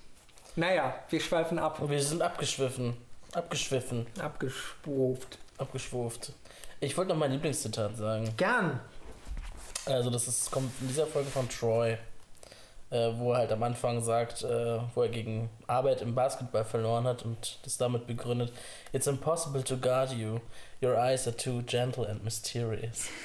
naja, 0.56 0.94
wir 1.10 1.20
schweifen 1.20 1.58
ab. 1.58 1.80
wir 1.88 2.02
sind 2.02 2.22
abgeschwiffen. 2.22 2.96
Abgeschwiffen. 3.32 4.06
Abgeschwuft. 4.20 5.38
Abgeschwurft. 5.58 6.32
Ich 6.80 6.96
wollte 6.96 7.10
noch 7.10 7.18
mein 7.18 7.32
Lieblingszitat 7.32 7.96
sagen. 7.96 8.32
Gern. 8.36 8.80
Also 9.86 10.10
das 10.10 10.28
ist, 10.28 10.50
kommt 10.50 10.70
in 10.80 10.88
dieser 10.88 11.06
Folge 11.06 11.30
von 11.30 11.48
Troy. 11.48 11.96
Äh, 12.90 13.10
wo 13.16 13.32
er 13.32 13.38
halt 13.38 13.52
am 13.52 13.62
Anfang 13.62 14.00
sagt, 14.00 14.42
äh, 14.44 14.78
wo 14.94 15.02
er 15.02 15.08
gegen 15.08 15.50
Arbeit 15.66 16.02
im 16.02 16.14
Basketball 16.14 16.64
verloren 16.64 17.04
hat 17.04 17.24
und 17.24 17.58
das 17.64 17.76
damit 17.76 18.06
begründet, 18.06 18.52
It's 18.92 19.06
impossible 19.06 19.62
to 19.64 19.76
guard 19.76 20.12
you. 20.12 20.40
Your 20.82 20.96
eyes 20.96 21.26
are 21.26 21.36
too 21.36 21.62
gentle 21.62 22.08
and 22.08 22.24
mysterious. 22.24 23.08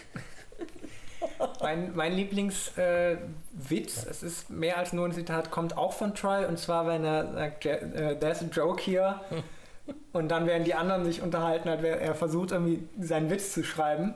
Mein, 1.61 1.95
mein 1.95 2.13
Lieblingswitz, 2.13 2.75
äh, 2.77 4.09
es 4.09 4.23
ist 4.23 4.49
mehr 4.49 4.77
als 4.77 4.91
nur 4.91 5.05
ein 5.05 5.13
Zitat, 5.13 5.51
kommt 5.51 5.77
auch 5.77 5.93
von 5.93 6.13
Troy 6.13 6.45
und 6.45 6.59
zwar, 6.59 6.85
wenn 6.85 7.05
er 7.05 7.31
sagt, 7.33 7.63
"Ja, 7.63 7.73
äh, 7.73 8.19
there's 8.19 8.41
a 8.41 8.45
joke 8.51 8.81
here. 8.81 9.21
Und 10.13 10.29
dann 10.29 10.45
werden 10.45 10.63
die 10.63 10.75
anderen 10.75 11.03
sich 11.03 11.21
unterhalten, 11.21 11.69
hat 11.69 11.83
er 11.83 12.15
versucht 12.15 12.51
irgendwie 12.51 12.87
seinen 12.99 13.29
Witz 13.29 13.51
zu 13.51 13.63
schreiben 13.63 14.13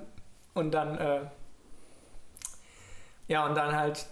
und 0.53 0.71
dann, 0.71 0.97
äh, 0.97 1.19
ja, 3.27 3.45
und 3.45 3.55
dann 3.55 3.75
halt 3.75 4.05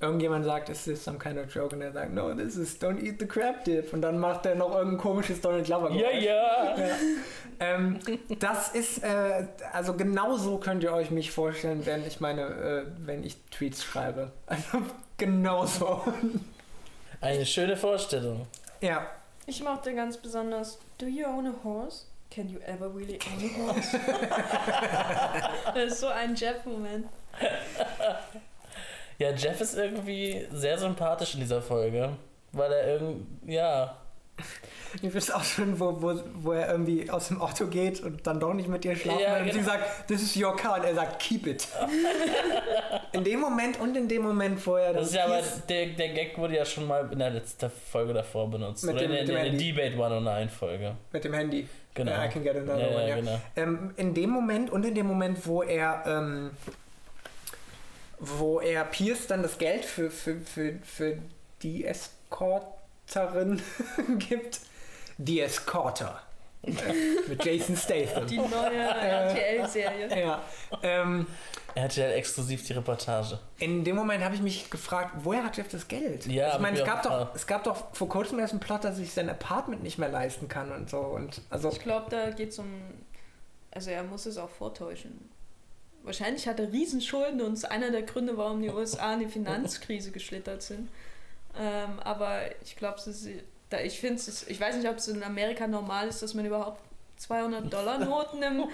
irgendjemand 0.00 0.44
sagt, 0.44 0.68
is 0.68 0.84
this 0.84 1.02
some 1.02 1.18
kind 1.18 1.38
of 1.38 1.52
joke? 1.52 1.74
Und 1.74 1.82
er 1.82 1.92
sagt, 1.92 2.12
no, 2.12 2.32
this 2.34 2.56
is 2.56 2.80
don't 2.80 3.02
eat 3.02 3.18
the 3.18 3.26
crab 3.26 3.64
dip. 3.64 3.92
Und 3.92 4.02
dann 4.02 4.18
macht 4.18 4.46
er 4.46 4.54
noch 4.54 4.74
irgendein 4.74 4.98
komisches 4.98 5.40
Donald 5.40 5.66
Glover. 5.66 5.90
Ja, 5.90 6.10
ja. 6.10 6.76
Ja. 6.76 6.94
Ähm, 7.60 7.98
das 8.38 8.74
ist, 8.74 9.02
äh, 9.02 9.46
also 9.72 9.94
genau 9.94 10.36
so 10.36 10.58
könnt 10.58 10.82
ihr 10.82 10.92
euch 10.92 11.10
mich 11.10 11.30
vorstellen, 11.30 11.84
wenn 11.86 12.06
ich 12.06 12.20
meine, 12.20 12.42
äh, 12.42 12.84
wenn 12.98 13.24
ich 13.24 13.36
Tweets 13.50 13.82
schreibe. 13.82 14.32
Also 14.46 14.82
genau 15.16 15.66
so. 15.66 16.02
Eine 17.20 17.44
schöne 17.44 17.76
Vorstellung. 17.76 18.46
Ja. 18.80 19.06
Ich 19.46 19.62
mochte 19.64 19.94
ganz 19.94 20.18
besonders, 20.18 20.78
do 20.98 21.06
you 21.06 21.26
own 21.26 21.46
a 21.46 21.54
horse? 21.64 22.04
Can 22.30 22.50
you 22.50 22.58
ever 22.66 22.94
really 22.94 23.18
own 23.26 23.42
a 23.42 23.72
horse? 23.72 23.98
das 25.74 25.92
ist 25.92 26.00
so 26.00 26.08
ein 26.08 26.34
Jeff-Moment. 26.34 27.06
Ja, 29.18 29.30
Jeff 29.32 29.60
ist 29.60 29.76
irgendwie 29.76 30.46
sehr 30.52 30.78
sympathisch 30.78 31.34
in 31.34 31.40
dieser 31.40 31.60
Folge. 31.62 32.10
Weil 32.52 32.72
er 32.72 32.86
irgendwie, 32.94 33.52
ja. 33.54 33.96
Ich 35.02 35.10
finde 35.10 35.34
auch 35.34 35.42
schön, 35.42 35.78
wo, 35.80 36.00
wo, 36.00 36.14
wo 36.36 36.52
er 36.52 36.70
irgendwie 36.70 37.10
aus 37.10 37.26
dem 37.28 37.42
Auto 37.42 37.66
geht 37.66 38.00
und 38.00 38.24
dann 38.24 38.38
doch 38.38 38.54
nicht 38.54 38.68
mit 38.68 38.84
ihr 38.84 38.94
schlafen 38.94 39.20
Ja, 39.20 39.34
will. 39.34 39.42
Und 39.42 39.46
genau. 39.50 39.58
sie 39.58 39.64
sagt, 39.64 40.06
this 40.06 40.22
is 40.22 40.36
your 40.40 40.54
car. 40.56 40.78
Und 40.78 40.84
er 40.84 40.94
sagt, 40.94 41.18
keep 41.20 41.46
it. 41.48 41.66
in 43.12 43.24
dem 43.24 43.40
Moment 43.40 43.80
und 43.80 43.96
in 43.96 44.06
dem 44.08 44.22
Moment, 44.22 44.64
wo 44.64 44.76
er 44.76 44.92
Das 44.92 45.08
ist 45.08 45.14
ja 45.14 45.24
aber, 45.24 45.40
der, 45.68 45.86
der 45.86 46.08
Gag 46.10 46.38
wurde 46.38 46.56
ja 46.56 46.64
schon 46.64 46.86
mal 46.86 47.08
in 47.10 47.18
der 47.18 47.30
letzten 47.30 47.68
Folge 47.90 48.12
davor 48.14 48.48
benutzt. 48.48 48.84
Mit 48.84 48.94
Oder 48.94 49.08
dem- 49.08 49.12
in, 49.16 49.26
der- 49.26 49.44
in 49.44 49.58
der. 49.58 49.66
Debate 49.72 49.92
109 49.94 50.48
Folge. 50.48 50.94
mit 51.12 51.24
dem 51.24 51.34
Handy. 51.34 51.68
Genau. 51.94 52.12
Ja, 52.12 52.24
I 52.26 52.28
can 52.28 52.44
get 52.44 52.56
another 52.56 52.78
Ja, 52.90 52.96
one, 52.96 53.08
ja. 53.08 53.16
genau. 53.16 53.40
Ähm, 53.56 53.90
in 53.96 54.14
dem 54.14 54.30
Moment 54.30 54.70
und 54.70 54.86
in 54.86 54.94
dem 54.94 55.06
Moment, 55.06 55.44
wo 55.48 55.64
er, 55.64 56.04
ähm, 56.06 56.50
wo 58.20 58.60
er 58.60 58.84
Pierce 58.84 59.26
dann 59.26 59.42
das 59.42 59.58
Geld 59.58 59.84
für, 59.84 60.10
für, 60.10 60.40
für, 60.40 60.74
für 60.82 61.18
die 61.62 61.84
Escorterin 61.84 63.60
gibt, 64.18 64.60
die 65.18 65.40
Escorter. 65.40 66.22
Mit 67.28 67.44
Jason 67.44 67.76
Statham. 67.76 68.26
Die 68.26 68.36
neue 68.36 68.76
RTL-Serie. 68.78 70.08
Ja. 70.20 70.42
Ähm, 70.82 71.26
Er 71.76 71.84
hatte 71.84 72.00
ja 72.00 72.08
exklusiv 72.08 72.66
die 72.66 72.72
Reportage. 72.72 73.38
in 73.60 73.84
dem 73.84 73.94
Moment 73.94 74.24
habe 74.24 74.34
ich 74.34 74.42
mich 74.42 74.68
gefragt, 74.68 75.12
woher 75.22 75.44
hat 75.44 75.56
Jeff 75.56 75.68
das 75.68 75.86
Geld? 75.86 76.26
Ja, 76.26 76.54
ich 76.54 76.60
meine, 76.60 76.78
es 76.80 76.84
gab, 76.84 77.04
doch, 77.04 77.32
es 77.34 77.46
gab 77.46 77.62
doch 77.62 77.94
vor 77.94 78.08
kurzem 78.08 78.40
erst 78.40 78.52
einen 78.54 78.60
Plot, 78.60 78.82
dass 78.82 78.96
sich 78.96 79.12
sein 79.12 79.30
Apartment 79.30 79.84
nicht 79.84 79.98
mehr 79.98 80.08
leisten 80.08 80.48
kann 80.48 80.72
und 80.72 80.90
so. 80.90 80.98
Und 80.98 81.40
also, 81.48 81.70
Ich 81.70 81.78
glaube, 81.80 82.06
da 82.10 82.30
geht 82.30 82.50
es 82.50 82.58
um. 82.58 82.66
Also, 83.70 83.90
er 83.90 84.02
muss 84.02 84.26
es 84.26 84.36
auch 84.36 84.50
vortäuschen. 84.50 85.30
Wahrscheinlich 86.08 86.48
hat 86.48 86.58
er 86.58 86.72
Riesenschulden 86.72 87.42
und 87.42 87.52
es 87.52 87.64
ist 87.64 87.70
einer 87.70 87.90
der 87.90 88.00
Gründe, 88.00 88.38
warum 88.38 88.62
die 88.62 88.70
USA 88.70 89.12
in 89.12 89.20
die 89.20 89.26
Finanzkrise 89.28 90.10
geschlittert 90.10 90.62
sind. 90.62 90.88
Ähm, 91.54 92.00
aber 92.02 92.40
ich 92.64 92.76
glaube, 92.76 92.98
ich 93.84 94.00
finde 94.00 94.22
ich 94.46 94.58
weiß 94.58 94.76
nicht, 94.76 94.88
ob 94.88 94.96
es 94.96 95.08
in 95.08 95.22
Amerika 95.22 95.66
normal 95.66 96.08
ist, 96.08 96.22
dass 96.22 96.32
man 96.32 96.46
überhaupt 96.46 96.80
200 97.18 97.70
Dollar 97.70 97.98
Noten 98.04 98.42
im, 98.42 98.64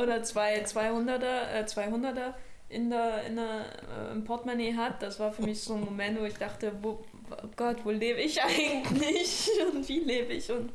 oder 0.00 0.22
zwei 0.22 0.62
200er, 0.62 1.50
äh, 1.52 1.64
200er 1.64 2.34
in 2.68 2.90
der, 2.90 3.24
in 3.26 3.36
der, 3.36 3.66
äh, 4.08 4.12
im 4.12 4.22
Portemonnaie 4.22 4.76
hat. 4.76 5.02
Das 5.02 5.18
war 5.18 5.32
für 5.32 5.42
mich 5.42 5.60
so 5.60 5.74
ein 5.74 5.84
Moment, 5.84 6.20
wo 6.20 6.24
ich 6.24 6.34
dachte, 6.34 6.72
wo, 6.80 7.04
oh 7.30 7.48
Gott, 7.56 7.78
wo 7.82 7.90
lebe 7.90 8.20
ich 8.20 8.40
eigentlich 8.44 9.50
und 9.72 9.88
wie 9.88 9.98
lebe 9.98 10.32
ich 10.34 10.48
und 10.48 10.70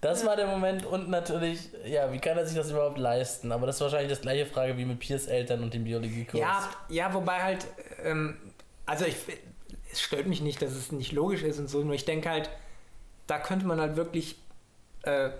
Das 0.00 0.24
war 0.24 0.34
der 0.34 0.46
Moment 0.46 0.86
und 0.86 1.10
natürlich, 1.10 1.68
ja, 1.84 2.10
wie 2.10 2.18
kann 2.18 2.38
er 2.38 2.46
sich 2.46 2.56
das 2.56 2.70
überhaupt 2.70 2.96
leisten? 2.96 3.52
Aber 3.52 3.66
das 3.66 3.76
ist 3.76 3.82
wahrscheinlich 3.82 4.10
das 4.10 4.22
gleiche 4.22 4.46
Frage 4.46 4.78
wie 4.78 4.86
mit 4.86 4.98
Piers 4.98 5.26
Eltern 5.26 5.62
und 5.62 5.74
dem 5.74 5.84
Biologiekurs. 5.84 6.40
Ja, 6.40 6.70
ja, 6.88 7.12
wobei 7.12 7.42
halt, 7.42 7.66
ähm, 8.02 8.38
also 8.86 9.04
ich, 9.04 9.16
es 9.92 10.00
stört 10.00 10.26
mich 10.26 10.40
nicht, 10.40 10.62
dass 10.62 10.72
es 10.72 10.90
nicht 10.90 11.12
logisch 11.12 11.42
ist 11.42 11.58
und 11.58 11.68
so, 11.68 11.82
nur 11.82 11.94
ich 11.94 12.06
denke 12.06 12.30
halt, 12.30 12.48
da 13.26 13.38
könnte 13.38 13.66
man 13.66 13.78
halt 13.78 13.96
wirklich 13.96 14.36
äh, 15.02 15.30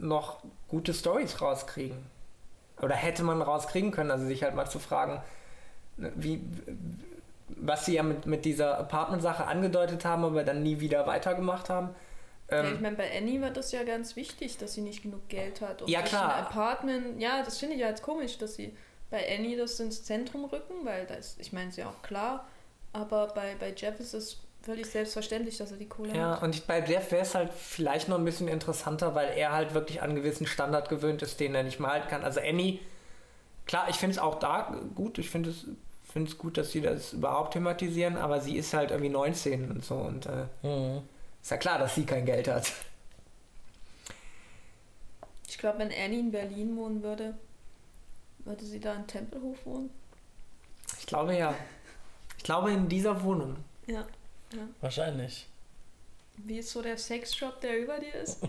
noch 0.00 0.44
gute 0.68 0.94
Stories 0.94 1.40
rauskriegen. 1.40 1.98
Oder 2.80 2.94
hätte 2.94 3.22
man 3.22 3.42
rauskriegen 3.42 3.90
können, 3.90 4.10
also 4.10 4.26
sich 4.26 4.42
halt 4.42 4.54
mal 4.54 4.68
zu 4.68 4.78
fragen, 4.78 5.22
wie, 5.96 6.40
was 7.48 7.86
sie 7.86 7.94
ja 7.94 8.02
mit, 8.02 8.26
mit 8.26 8.44
dieser 8.44 8.78
Apartment-Sache 8.78 9.46
angedeutet 9.46 10.04
haben, 10.04 10.24
aber 10.24 10.44
dann 10.44 10.62
nie 10.62 10.80
wieder 10.80 11.06
weitergemacht 11.06 11.68
haben. 11.68 11.90
Ja, 12.50 12.62
ich 12.64 12.70
Ähm, 12.72 12.82
meine, 12.82 12.96
bei 12.96 13.10
Annie 13.16 13.40
war 13.40 13.50
das 13.50 13.72
ja 13.72 13.82
ganz 13.84 14.16
wichtig, 14.16 14.58
dass 14.58 14.74
sie 14.74 14.82
nicht 14.82 15.02
genug 15.02 15.28
Geld 15.28 15.60
hat. 15.60 15.82
Und 15.82 15.88
Ja, 15.88 16.02
klar. 16.02 16.34
Ein 16.34 16.44
Apartment, 16.44 17.20
ja, 17.20 17.42
das 17.42 17.58
finde 17.58 17.74
ich 17.76 17.80
ja 17.80 17.88
jetzt 17.88 18.02
komisch, 18.02 18.38
dass 18.38 18.54
sie 18.54 18.76
bei 19.10 19.26
Annie 19.34 19.56
das 19.56 19.78
ins 19.80 20.04
Zentrum 20.04 20.44
rücken, 20.44 20.84
weil 20.84 21.06
das, 21.06 21.36
ich 21.38 21.52
meine, 21.52 21.70
ist 21.70 21.76
ja 21.78 21.88
auch 21.88 22.02
klar, 22.02 22.46
aber 22.92 23.28
bei, 23.28 23.54
bei 23.58 23.72
Jeff 23.76 23.98
ist 24.00 24.14
es 24.14 24.40
völlig 24.62 24.86
selbstverständlich, 24.86 25.56
dass 25.58 25.70
er 25.72 25.76
die 25.78 25.88
Kohle 25.88 26.14
Ja, 26.14 26.32
hat. 26.36 26.42
und 26.42 26.54
ich, 26.54 26.64
bei 26.64 26.80
Jeff 26.84 27.10
wäre 27.12 27.22
es 27.22 27.34
halt 27.34 27.52
vielleicht 27.52 28.08
noch 28.08 28.18
ein 28.18 28.24
bisschen 28.24 28.48
interessanter, 28.48 29.14
weil 29.14 29.28
er 29.36 29.52
halt 29.52 29.74
wirklich 29.74 30.00
an 30.02 30.10
einen 30.10 30.16
gewissen 30.16 30.46
Standard 30.46 30.88
gewöhnt 30.88 31.22
ist, 31.22 31.38
den 31.40 31.54
er 31.54 31.62
nicht 31.62 31.80
mehr 31.80 31.90
halten 31.90 32.08
kann. 32.08 32.24
Also 32.24 32.40
Annie, 32.40 32.80
klar, 33.66 33.88
ich 33.88 33.96
finde 33.96 34.12
es 34.14 34.18
auch 34.18 34.38
da 34.38 34.74
gut, 34.94 35.18
ich 35.18 35.30
finde 35.30 35.50
es 35.50 35.66
finde 36.12 36.30
es 36.30 36.38
gut, 36.38 36.56
dass 36.58 36.70
sie 36.70 36.80
das 36.80 37.12
überhaupt 37.12 37.54
thematisieren, 37.54 38.16
aber 38.16 38.40
sie 38.40 38.56
ist 38.56 38.72
halt 38.72 38.90
irgendwie 38.92 39.10
19 39.10 39.70
und 39.70 39.84
so 39.84 39.96
und 39.96 40.26
äh, 40.26 40.46
Mhm. 40.62 41.02
Ist 41.44 41.50
ja 41.50 41.58
klar, 41.58 41.78
dass 41.78 41.94
sie 41.94 42.06
kein 42.06 42.24
Geld 42.24 42.48
hat. 42.48 42.72
Ich 45.46 45.58
glaube, 45.58 45.78
wenn 45.80 45.92
Annie 45.92 46.20
in 46.20 46.32
Berlin 46.32 46.74
wohnen 46.74 47.02
würde, 47.02 47.34
würde 48.38 48.64
sie 48.64 48.80
da 48.80 48.94
in 48.94 49.06
Tempelhof 49.06 49.58
wohnen. 49.66 49.90
Ich 50.98 51.04
glaube 51.04 51.36
ja. 51.36 51.54
Ich 52.38 52.44
glaube 52.44 52.72
in 52.72 52.88
dieser 52.88 53.22
Wohnung. 53.22 53.56
Ja. 53.86 54.06
Wahrscheinlich. 54.80 55.46
Wie 56.38 56.60
ist 56.60 56.70
so 56.70 56.80
der 56.80 56.96
Sexshop, 56.96 57.60
der 57.60 57.78
über 57.78 57.98
dir 57.98 58.14
ist? 58.14 58.40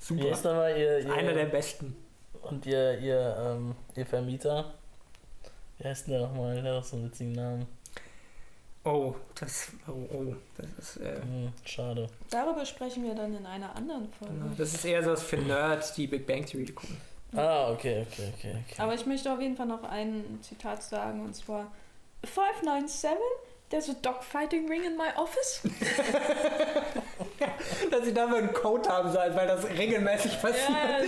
Super. 0.00 0.28
ist 0.28 0.44
nochmal 0.44 0.76
ihr, 0.76 0.98
ihr 1.06 1.12
Einer 1.12 1.34
der 1.34 1.46
besten. 1.46 1.94
und 2.42 2.66
ihr, 2.66 2.98
ihr, 2.98 3.36
ähm, 3.38 3.76
ihr 3.94 4.06
Vermieter? 4.06 4.74
Wie 5.78 5.84
heißt 5.86 6.08
denn 6.08 6.14
der 6.14 6.22
nochmal? 6.22 6.60
Der 6.60 6.74
hat 6.74 6.82
doch 6.82 6.84
so 6.88 6.96
einen 6.96 7.06
witzigen 7.06 7.32
Namen. 7.32 7.75
Oh, 8.86 9.16
das, 9.34 9.68
oh, 9.88 10.14
oh, 10.14 10.34
das 10.56 10.66
ist, 10.78 10.96
äh, 11.02 11.16
Hm, 11.20 11.52
schade. 11.64 12.08
Darüber 12.30 12.64
sprechen 12.64 13.02
wir 13.02 13.16
dann 13.16 13.36
in 13.36 13.44
einer 13.44 13.74
anderen 13.74 14.08
Folge. 14.12 14.34
das 14.56 14.74
ist 14.74 14.84
eher 14.84 15.02
so 15.02 15.10
was 15.10 15.24
für 15.24 15.38
Nerds, 15.38 15.92
die 15.94 16.06
Big 16.06 16.24
Bang 16.24 16.46
Theory 16.46 16.66
gucken. 16.66 16.96
Ah, 17.34 17.72
okay, 17.72 18.06
okay, 18.08 18.32
okay. 18.38 18.56
okay. 18.64 18.80
Aber 18.80 18.94
ich 18.94 19.04
möchte 19.04 19.32
auf 19.32 19.40
jeden 19.40 19.56
Fall 19.56 19.66
noch 19.66 19.82
ein 19.82 20.38
Zitat 20.40 20.84
sagen 20.84 21.20
und 21.24 21.34
zwar 21.34 21.72
597, 22.24 23.18
there's 23.70 23.90
a 23.90 23.94
dogfighting 24.02 24.68
ring 24.68 24.84
in 24.84 24.96
my 24.96 25.08
office. 25.16 25.62
Dass 27.90 28.04
sie 28.04 28.14
dafür 28.14 28.38
einen 28.38 28.52
Code 28.52 28.88
haben 28.88 29.10
sollen, 29.10 29.34
weil 29.34 29.48
das 29.48 29.68
regelmäßig 29.68 30.40
passiert. 30.40 30.70
Ja, 30.70 30.98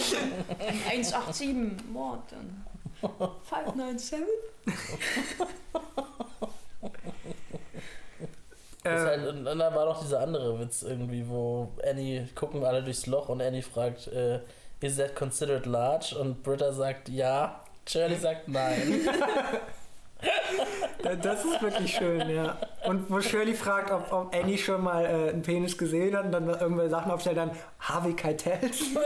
187 0.88 1.88
Mord. 1.92 2.22
dann. 2.30 2.66
597? 3.44 4.26
Das 8.90 9.01
ist 9.01 9.07
Ähm, 9.07 9.22
halt, 9.22 9.29
und, 9.29 9.44
dann 9.44 9.59
war 9.59 9.85
noch 9.85 10.01
dieser 10.01 10.20
andere 10.20 10.59
Witz 10.61 10.83
irgendwie, 10.83 11.29
wo 11.29 11.68
Annie 11.88 12.29
gucken 12.35 12.64
alle 12.64 12.83
durchs 12.83 13.07
Loch 13.07 13.29
und 13.29 13.40
Annie 13.42 13.62
fragt, 13.62 14.09
äh, 14.09 14.40
is 14.81 14.96
that 14.96 15.14
considered 15.14 15.66
large? 15.66 16.16
Und 16.18 16.42
Britta 16.42 16.72
sagt 16.72 17.09
ja, 17.09 17.61
Shirley 17.87 18.16
sagt 18.16 18.48
nein. 18.48 19.09
Das 21.22 21.44
ist 21.44 21.62
wirklich 21.62 21.94
schön, 21.94 22.29
ja. 22.29 22.59
Und 22.85 23.09
wo 23.09 23.20
Shirley 23.20 23.55
fragt, 23.55 23.92
ob, 23.92 24.11
ob 24.12 24.35
Annie 24.35 24.59
schon 24.59 24.83
mal 24.83 25.05
äh, 25.05 25.31
einen 25.31 25.42
Penis 25.42 25.79
gesehen 25.79 26.16
hat 26.16 26.24
und 26.24 26.33
dann 26.33 26.48
irgendwelche 26.48 26.90
Sachen 26.90 27.12
aufstellt, 27.12 27.37
dann 27.37 27.53
Harvey 27.79 28.14
Keitels. 28.14 28.81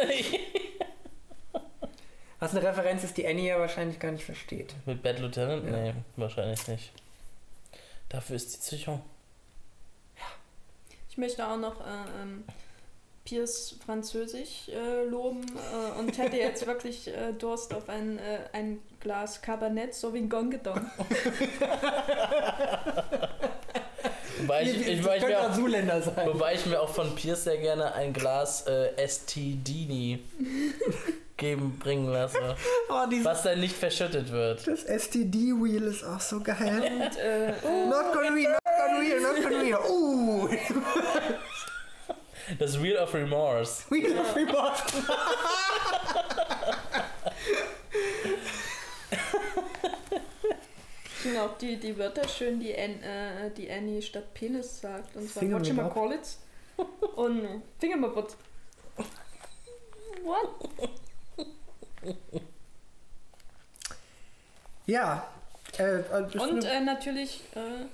Was 2.41 2.57
eine 2.57 2.67
Referenz 2.67 3.05
ist, 3.05 3.17
die 3.19 3.27
Annie 3.27 3.49
ja 3.49 3.59
wahrscheinlich 3.61 4.01
gar 4.01 4.11
nicht 4.11 4.25
versteht. 4.25 4.75
Mit 4.87 5.03
Bad 5.03 5.19
Lieutenant? 5.21 5.65
Ja. 5.65 5.71
Nee, 5.71 5.95
wahrscheinlich 6.17 6.67
nicht. 6.67 6.93
Dafür 8.09 8.37
ist 8.37 8.57
die 8.57 8.61
zu 8.61 8.77
jung. 8.77 9.03
Ich 11.13 11.19
möchte 11.19 11.47
auch 11.47 11.59
noch 11.59 11.79
äh, 11.83 12.23
ähm, 12.23 12.45
Piers 13.27 13.75
Französisch 13.85 14.71
äh, 14.71 15.05
loben 15.05 15.45
äh, 15.45 15.99
und 16.01 16.17
hätte 16.17 16.39
jetzt 16.39 16.67
wirklich 16.67 17.07
äh, 17.09 17.35
Durst 17.39 17.75
auf 17.75 17.91
ein, 17.91 18.19
äh, 18.19 18.39
ein 18.55 18.79
Glas 18.99 19.43
Cabernet 19.43 19.95
Sauvignon 19.95 20.51
gedommt. 20.51 20.87
Wobei 24.41 24.63
ich, 24.63 24.89
ich, 24.89 25.05
wobei, 25.05 25.19
ich 25.19 25.27
mir 25.27 25.39
auch, 25.39 25.55
wobei 25.55 26.55
ich 26.55 26.65
mir 26.65 26.81
auch 26.81 26.89
von 26.89 27.15
Pierce 27.15 27.45
sehr 27.45 27.59
gerne 27.59 27.93
ein 27.95 28.15
Glas 28.15 28.67
äh, 28.67 29.07
STDini 29.07 30.19
geben 31.37 31.79
bringen 31.79 32.11
lasse, 32.11 32.57
Oh, 32.89 33.05
was 33.23 33.43
dann 33.43 33.61
nicht 33.61 33.77
verschüttet 33.77 34.33
wird. 34.33 34.67
das 34.67 34.85
STD-Wheel 34.85 35.83
ist 35.83 36.05
auch 36.05 36.21
so 36.21 36.41
geil. 36.41 36.83
Und, 36.83 37.19
äh, 37.19 37.53
Not 37.87 38.13
gonna 38.15 38.31
real, 38.33 38.53
not 38.53 38.62
gonna 38.62 38.62
real, 39.01 39.21
not 39.23 39.43
gonna 39.43 39.61
real. 39.61 39.81
Uh, 39.89 40.49
Das 42.59 42.81
Wheel 42.83 42.97
of 42.97 43.15
Remorse. 43.15 43.85
Wheel 43.91 44.19
of 44.19 44.35
Remorse. 44.35 44.83
ich 51.05 51.11
finde 51.11 51.43
auch 51.43 51.57
die, 51.59 51.77
die 51.79 51.97
Wörter 51.99 52.27
schön, 52.29 52.59
die, 52.61 52.77
An, 52.77 53.03
äh, 53.03 53.51
die 53.57 53.71
Annie 53.71 54.03
statt 54.03 54.35
Penis 54.35 54.81
sagt. 54.81 55.15
Und 55.17 55.31
zwar 55.31 55.41
Finger 55.43 55.59
Watch 55.59 55.73
my. 55.73 55.89
College 55.89 56.29
und 57.17 57.63
Fingermabot. 57.79 58.37
What? 60.25 60.49
Ja. 64.87 65.27
Äh, 65.79 66.01
äh, 66.01 66.39
Und 66.39 66.65
äh, 66.65 66.81
natürlich, 66.81 67.41
äh, 67.55 67.87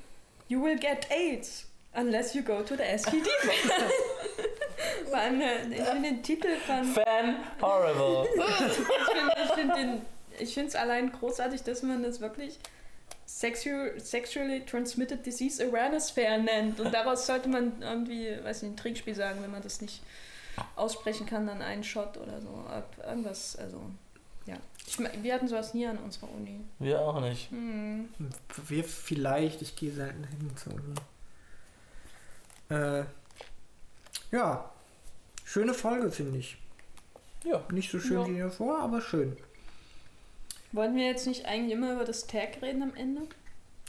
you 0.49 0.63
will 0.63 0.79
get 0.79 1.07
AIDS 1.11 1.67
unless 1.95 2.35
you 2.35 2.43
go 2.43 2.63
to 2.63 2.77
the 2.77 2.85
allem, 5.13 5.41
äh, 5.41 5.75
ich 5.75 5.83
finde 5.83 6.09
den 6.09 6.23
Titel 6.23 6.57
von. 6.67 6.85
Fan 6.85 7.37
horrible. 7.61 8.29
Ich 9.45 9.55
finde 9.55 10.03
ich 10.39 10.55
find 10.55 10.69
es 10.69 10.77
allein 10.77 11.11
großartig, 11.11 11.63
dass 11.63 11.83
man 11.83 12.03
das 12.03 12.21
wirklich 12.21 12.59
Sexual, 13.27 13.99
Sexually 13.99 14.65
Transmitted 14.65 15.25
Disease 15.27 15.63
Awareness 15.63 16.11
Fair 16.11 16.39
nennt. 16.39 16.81
Und 16.81 16.93
daraus 16.93 17.27
sollte 17.27 17.49
man 17.49 17.83
irgendwie, 17.83 18.37
weiß 18.43 18.63
nicht, 18.63 18.73
ein 18.73 18.77
Trinkspiel 18.77 19.15
sagen, 19.15 19.43
wenn 19.43 19.51
man 19.51 19.63
das 19.63 19.81
nicht 19.81 20.01
aussprechen 20.77 21.27
kann, 21.27 21.47
dann 21.47 21.61
einen 21.61 21.85
Shot 21.85 22.17
oder 22.17 22.41
so. 22.41 22.65
Irgendwas, 23.07 23.57
also, 23.57 23.81
ja. 24.49 24.57
Ich, 24.87 24.99
wir 24.99 25.35
hatten 25.35 25.49
sowas 25.49 25.75
nie 25.75 25.87
an 25.87 25.99
unserer 25.99 26.31
Uni. 26.33 26.61
Wir 26.79 27.01
auch 27.01 27.21
nicht. 27.21 27.51
Hm. 27.51 28.09
Wir 28.67 28.85
vielleicht, 28.85 29.61
ich 29.63 29.77
gehe 29.77 29.93
selten 29.93 30.25
hin 30.25 30.51
zur 30.57 30.73
Uni. 30.75 30.95
Äh, 32.71 33.05
ja. 34.33 34.71
Schöne 35.45 35.75
Folge, 35.75 36.11
finde 36.11 36.39
ich. 36.39 36.57
Ja. 37.45 37.63
Nicht 37.71 37.91
so 37.91 38.01
schön 38.01 38.21
Ja. 38.21 38.29
wie 38.29 38.39
davor, 38.39 38.79
aber 38.81 39.01
schön. 39.01 39.37
Wollten 40.73 40.97
wir 40.97 41.07
jetzt 41.07 41.27
nicht 41.27 41.47
eigentlich 41.47 41.73
immer 41.73 41.95
über 41.95 42.05
das 42.05 42.27
Tag 42.27 42.61
reden 42.61 42.83
am 42.83 42.95
Ende? 42.95 43.23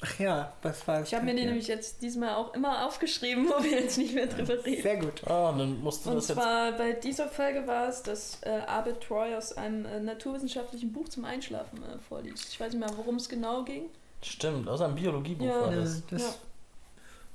Ach 0.02 0.20
ja, 0.20 0.54
was 0.62 0.88
war 0.88 1.02
Ich 1.02 1.14
habe 1.14 1.26
mir 1.26 1.36
den 1.36 1.48
nämlich 1.48 1.68
jetzt 1.68 2.02
diesmal 2.02 2.36
auch 2.36 2.54
immer 2.54 2.86
aufgeschrieben, 2.86 3.50
wo 3.50 3.62
wir 3.62 3.82
jetzt 3.82 3.98
nicht 3.98 4.14
mehr 4.14 4.28
drüber 4.28 4.64
reden. 4.66 4.82
Sehr 4.82 4.98
gut. 4.98 5.28
Ah, 5.28 5.54
dann 5.58 5.82
musst 5.82 6.06
du 6.06 6.12
Und 6.12 6.16
das 6.18 6.30
jetzt. 6.30 6.38
zwar 6.38 6.72
bei 6.74 6.94
dieser 6.94 7.28
Folge 7.28 7.68
war 7.68 7.90
es, 7.90 8.02
dass 8.04 8.42
äh, 8.44 8.62
Abed 8.66 9.02
Troy 9.02 9.36
aus 9.36 9.54
einem 9.58 9.86
äh, 9.86 10.00
naturwissenschaftlichen 10.00 10.94
Buch 10.94 11.10
zum 11.10 11.26
Einschlafen 11.26 11.84
äh, 11.84 12.00
vorliest. 12.08 12.48
Ich 12.54 12.60
weiß 12.60 12.72
nicht 12.72 12.80
mehr, 12.80 12.96
worum 12.98 13.16
es 13.18 13.28
genau 13.28 13.64
ging. 13.64 13.90
Stimmt, 14.22 14.70
aus 14.70 14.82
einem 14.82 14.96
Biologiebuch 14.96 15.46
Ja. 15.46 15.62
war 15.62 15.72
das. 15.72 16.02
das, 16.08 16.40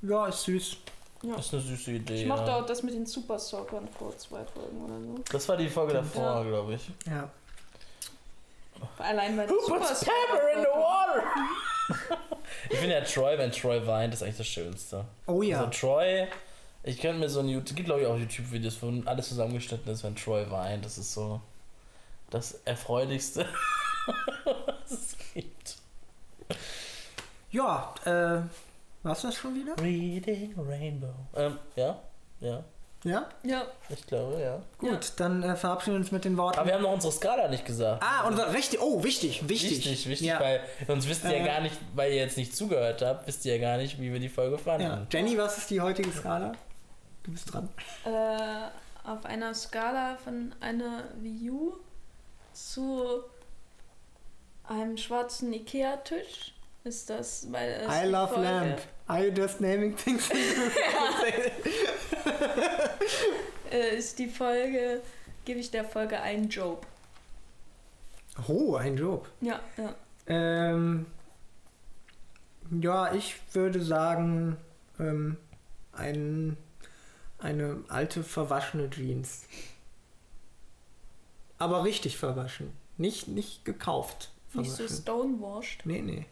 ja. 0.02 0.26
ist 0.26 0.42
süß. 0.44 0.76
Ja. 1.22 1.36
Das 1.36 1.46
ist 1.46 1.54
eine 1.54 1.62
süße 1.62 1.90
Idee. 1.92 2.22
Ich 2.22 2.26
mochte 2.26 2.50
ja. 2.50 2.60
auch 2.60 2.66
das 2.66 2.82
mit 2.82 2.94
den 2.94 3.06
Super 3.06 3.38
Sockern 3.38 3.88
vor 3.98 4.16
zwei 4.18 4.44
Folgen 4.44 4.84
oder 4.84 5.00
so. 5.00 5.22
Das 5.32 5.48
war 5.48 5.56
die 5.56 5.68
Folge 5.68 5.94
davor, 5.94 6.22
Ja. 6.22 6.42
glaube 6.42 6.74
ich. 6.74 6.90
Ja. 7.06 7.30
Allein 8.98 9.36
weil 9.36 9.46
die 9.46 9.52
Who 9.52 9.74
puts 9.78 10.00
pepper 10.04 10.52
in 10.54 10.60
the 10.60 10.66
water? 10.66 11.24
ich 12.70 12.78
finde 12.78 12.94
ja 12.94 13.00
Troy, 13.02 13.38
wenn 13.38 13.50
Troy 13.50 13.86
weint, 13.86 14.14
ist 14.14 14.22
eigentlich 14.22 14.38
das 14.38 14.46
Schönste. 14.46 15.04
Oh 15.26 15.42
ja. 15.42 15.58
Also 15.58 15.70
Troy, 15.70 16.26
ich 16.82 17.00
könnte 17.00 17.18
mir 17.18 17.28
so 17.28 17.40
ein 17.40 17.48
YouTube, 17.48 17.76
gibt 17.76 17.86
glaube 17.86 18.02
ich 18.02 18.06
auch 18.06 18.18
YouTube-Videos, 18.18 18.82
wo 18.82 18.92
alles 19.06 19.28
zusammengeschnitten 19.28 19.92
ist, 19.92 20.04
wenn 20.04 20.16
Troy 20.16 20.50
weint. 20.50 20.84
Das 20.84 20.98
ist 20.98 21.12
so 21.14 21.40
das 22.30 22.60
Erfreulichste, 22.64 23.46
was 24.44 24.90
es 24.90 25.16
gibt. 25.32 25.76
Ja, 27.50 27.94
äh, 28.04 28.42
war's 29.04 29.22
das 29.22 29.36
schon 29.36 29.54
wieder? 29.54 29.80
Reading 29.80 30.54
Rainbow. 30.58 31.14
Ähm, 31.36 31.58
ja, 31.76 32.00
ja, 32.40 32.64
Ja? 33.04 33.28
Ja, 33.42 33.66
ich 33.90 34.06
glaube, 34.06 34.40
ja. 34.40 34.62
Gut, 34.78 35.12
dann 35.18 35.42
äh, 35.42 35.54
verabschieden 35.56 35.96
wir 35.96 36.00
uns 36.00 36.10
mit 36.10 36.24
den 36.24 36.38
Worten. 36.38 36.58
Aber 36.58 36.66
wir 36.68 36.74
haben 36.74 36.82
noch 36.82 36.92
unsere 36.94 37.12
Skala 37.12 37.48
nicht 37.48 37.66
gesagt. 37.66 38.02
ah, 38.02 38.26
und 38.26 38.38
richtig, 38.38 38.80
oh, 38.80 39.04
wichtig, 39.04 39.46
wichtig. 39.46 39.72
Wichtig, 39.84 40.08
wichtig, 40.08 40.26
ja. 40.28 40.40
weil 40.40 40.60
sonst 40.86 41.06
wisst 41.08 41.24
ihr 41.24 41.36
ja 41.36 41.44
Äh. 41.44 41.46
gar 41.46 41.60
nicht, 41.60 41.76
weil 41.94 42.12
ihr 42.12 42.16
jetzt 42.18 42.38
nicht 42.38 42.56
zugehört 42.56 43.02
habt, 43.02 43.26
wisst 43.26 43.44
ihr 43.44 43.56
ja 43.56 43.60
gar 43.60 43.76
nicht, 43.76 44.00
wie 44.00 44.10
wir 44.10 44.20
die 44.20 44.30
Folge 44.30 44.56
fanden. 44.56 44.84
ja. 44.86 45.06
Jenny, 45.12 45.36
was 45.36 45.58
ist 45.58 45.68
die 45.70 45.82
heutige 45.82 46.10
Skala? 46.10 46.52
Du 47.24 47.32
bist 47.32 47.52
dran. 47.52 47.68
äh, 48.06 49.06
auf 49.06 49.26
einer 49.26 49.52
Skala 49.52 50.16
von 50.16 50.54
einer 50.60 51.04
View 51.20 51.72
zu 52.54 53.22
einem 54.66 54.96
schwarzen 54.96 55.52
Ikea-Tisch 55.52 56.54
ist 56.84 57.10
das, 57.10 57.48
weil 57.52 57.82
es 57.86 58.02
I 58.02 58.06
love 58.08 58.28
Folge- 58.32 58.48
lamp. 58.48 58.78
Are 59.06 59.22
you 59.26 59.30
just 59.32 59.60
naming 59.60 59.94
things? 59.94 60.30
äh, 63.70 63.96
ist 63.96 64.18
die 64.18 64.28
Folge, 64.28 65.02
gebe 65.44 65.60
ich 65.60 65.70
der 65.70 65.84
Folge 65.84 66.20
einen 66.20 66.48
Job. 66.48 66.86
oh, 68.48 68.76
ein 68.76 68.96
Job. 68.96 69.28
Ja, 69.40 69.60
ja. 69.76 69.94
Ähm, 70.26 71.06
ja, 72.70 73.12
ich 73.12 73.36
würde 73.52 73.82
sagen, 73.82 74.56
ähm, 74.98 75.36
ein, 75.92 76.56
eine 77.38 77.84
alte 77.88 78.24
verwaschene 78.24 78.90
Jeans. 78.90 79.44
Aber 81.58 81.84
richtig 81.84 82.16
verwaschen. 82.16 82.72
Nicht, 82.96 83.28
nicht 83.28 83.64
gekauft. 83.64 84.30
Nicht 84.54 84.70
so 84.70 84.76
Verwaschen. 84.76 85.02
stonewashed. 85.02 85.86
Nee, 85.86 86.00
nee. 86.02 86.26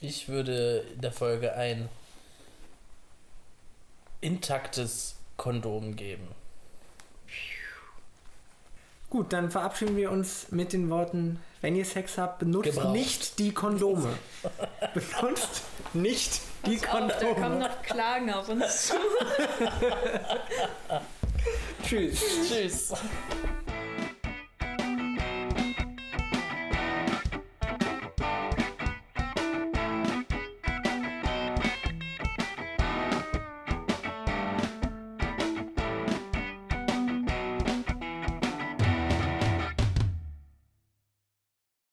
Ich 0.00 0.28
würde 0.28 0.84
der 0.96 1.12
Folge 1.12 1.54
ein 1.54 1.88
intaktes 4.20 5.16
Kondom 5.36 5.96
geben. 5.96 6.28
Gut, 9.08 9.32
dann 9.32 9.50
verabschieden 9.50 9.96
wir 9.96 10.10
uns 10.10 10.50
mit 10.50 10.72
den 10.72 10.90
Worten, 10.90 11.40
wenn 11.60 11.76
ihr 11.76 11.84
Sex 11.84 12.18
habt, 12.18 12.40
benutzt 12.40 12.72
Gebraucht. 12.72 12.92
nicht 12.92 13.38
die 13.38 13.54
Kondome. 13.54 14.08
benutzt 14.94 15.62
nicht 15.92 16.40
die 16.66 16.76
Pass 16.76 16.94
auf, 16.94 17.12
da 17.12 17.18
kommen 17.26 17.34
Kondome. 17.36 17.58
noch 17.60 17.82
Klagen 17.82 18.32
auf 18.32 18.48
uns 18.48 18.88
zu. 18.88 18.94
Tschüss. 21.84 22.20
Tschüss. 22.48 22.92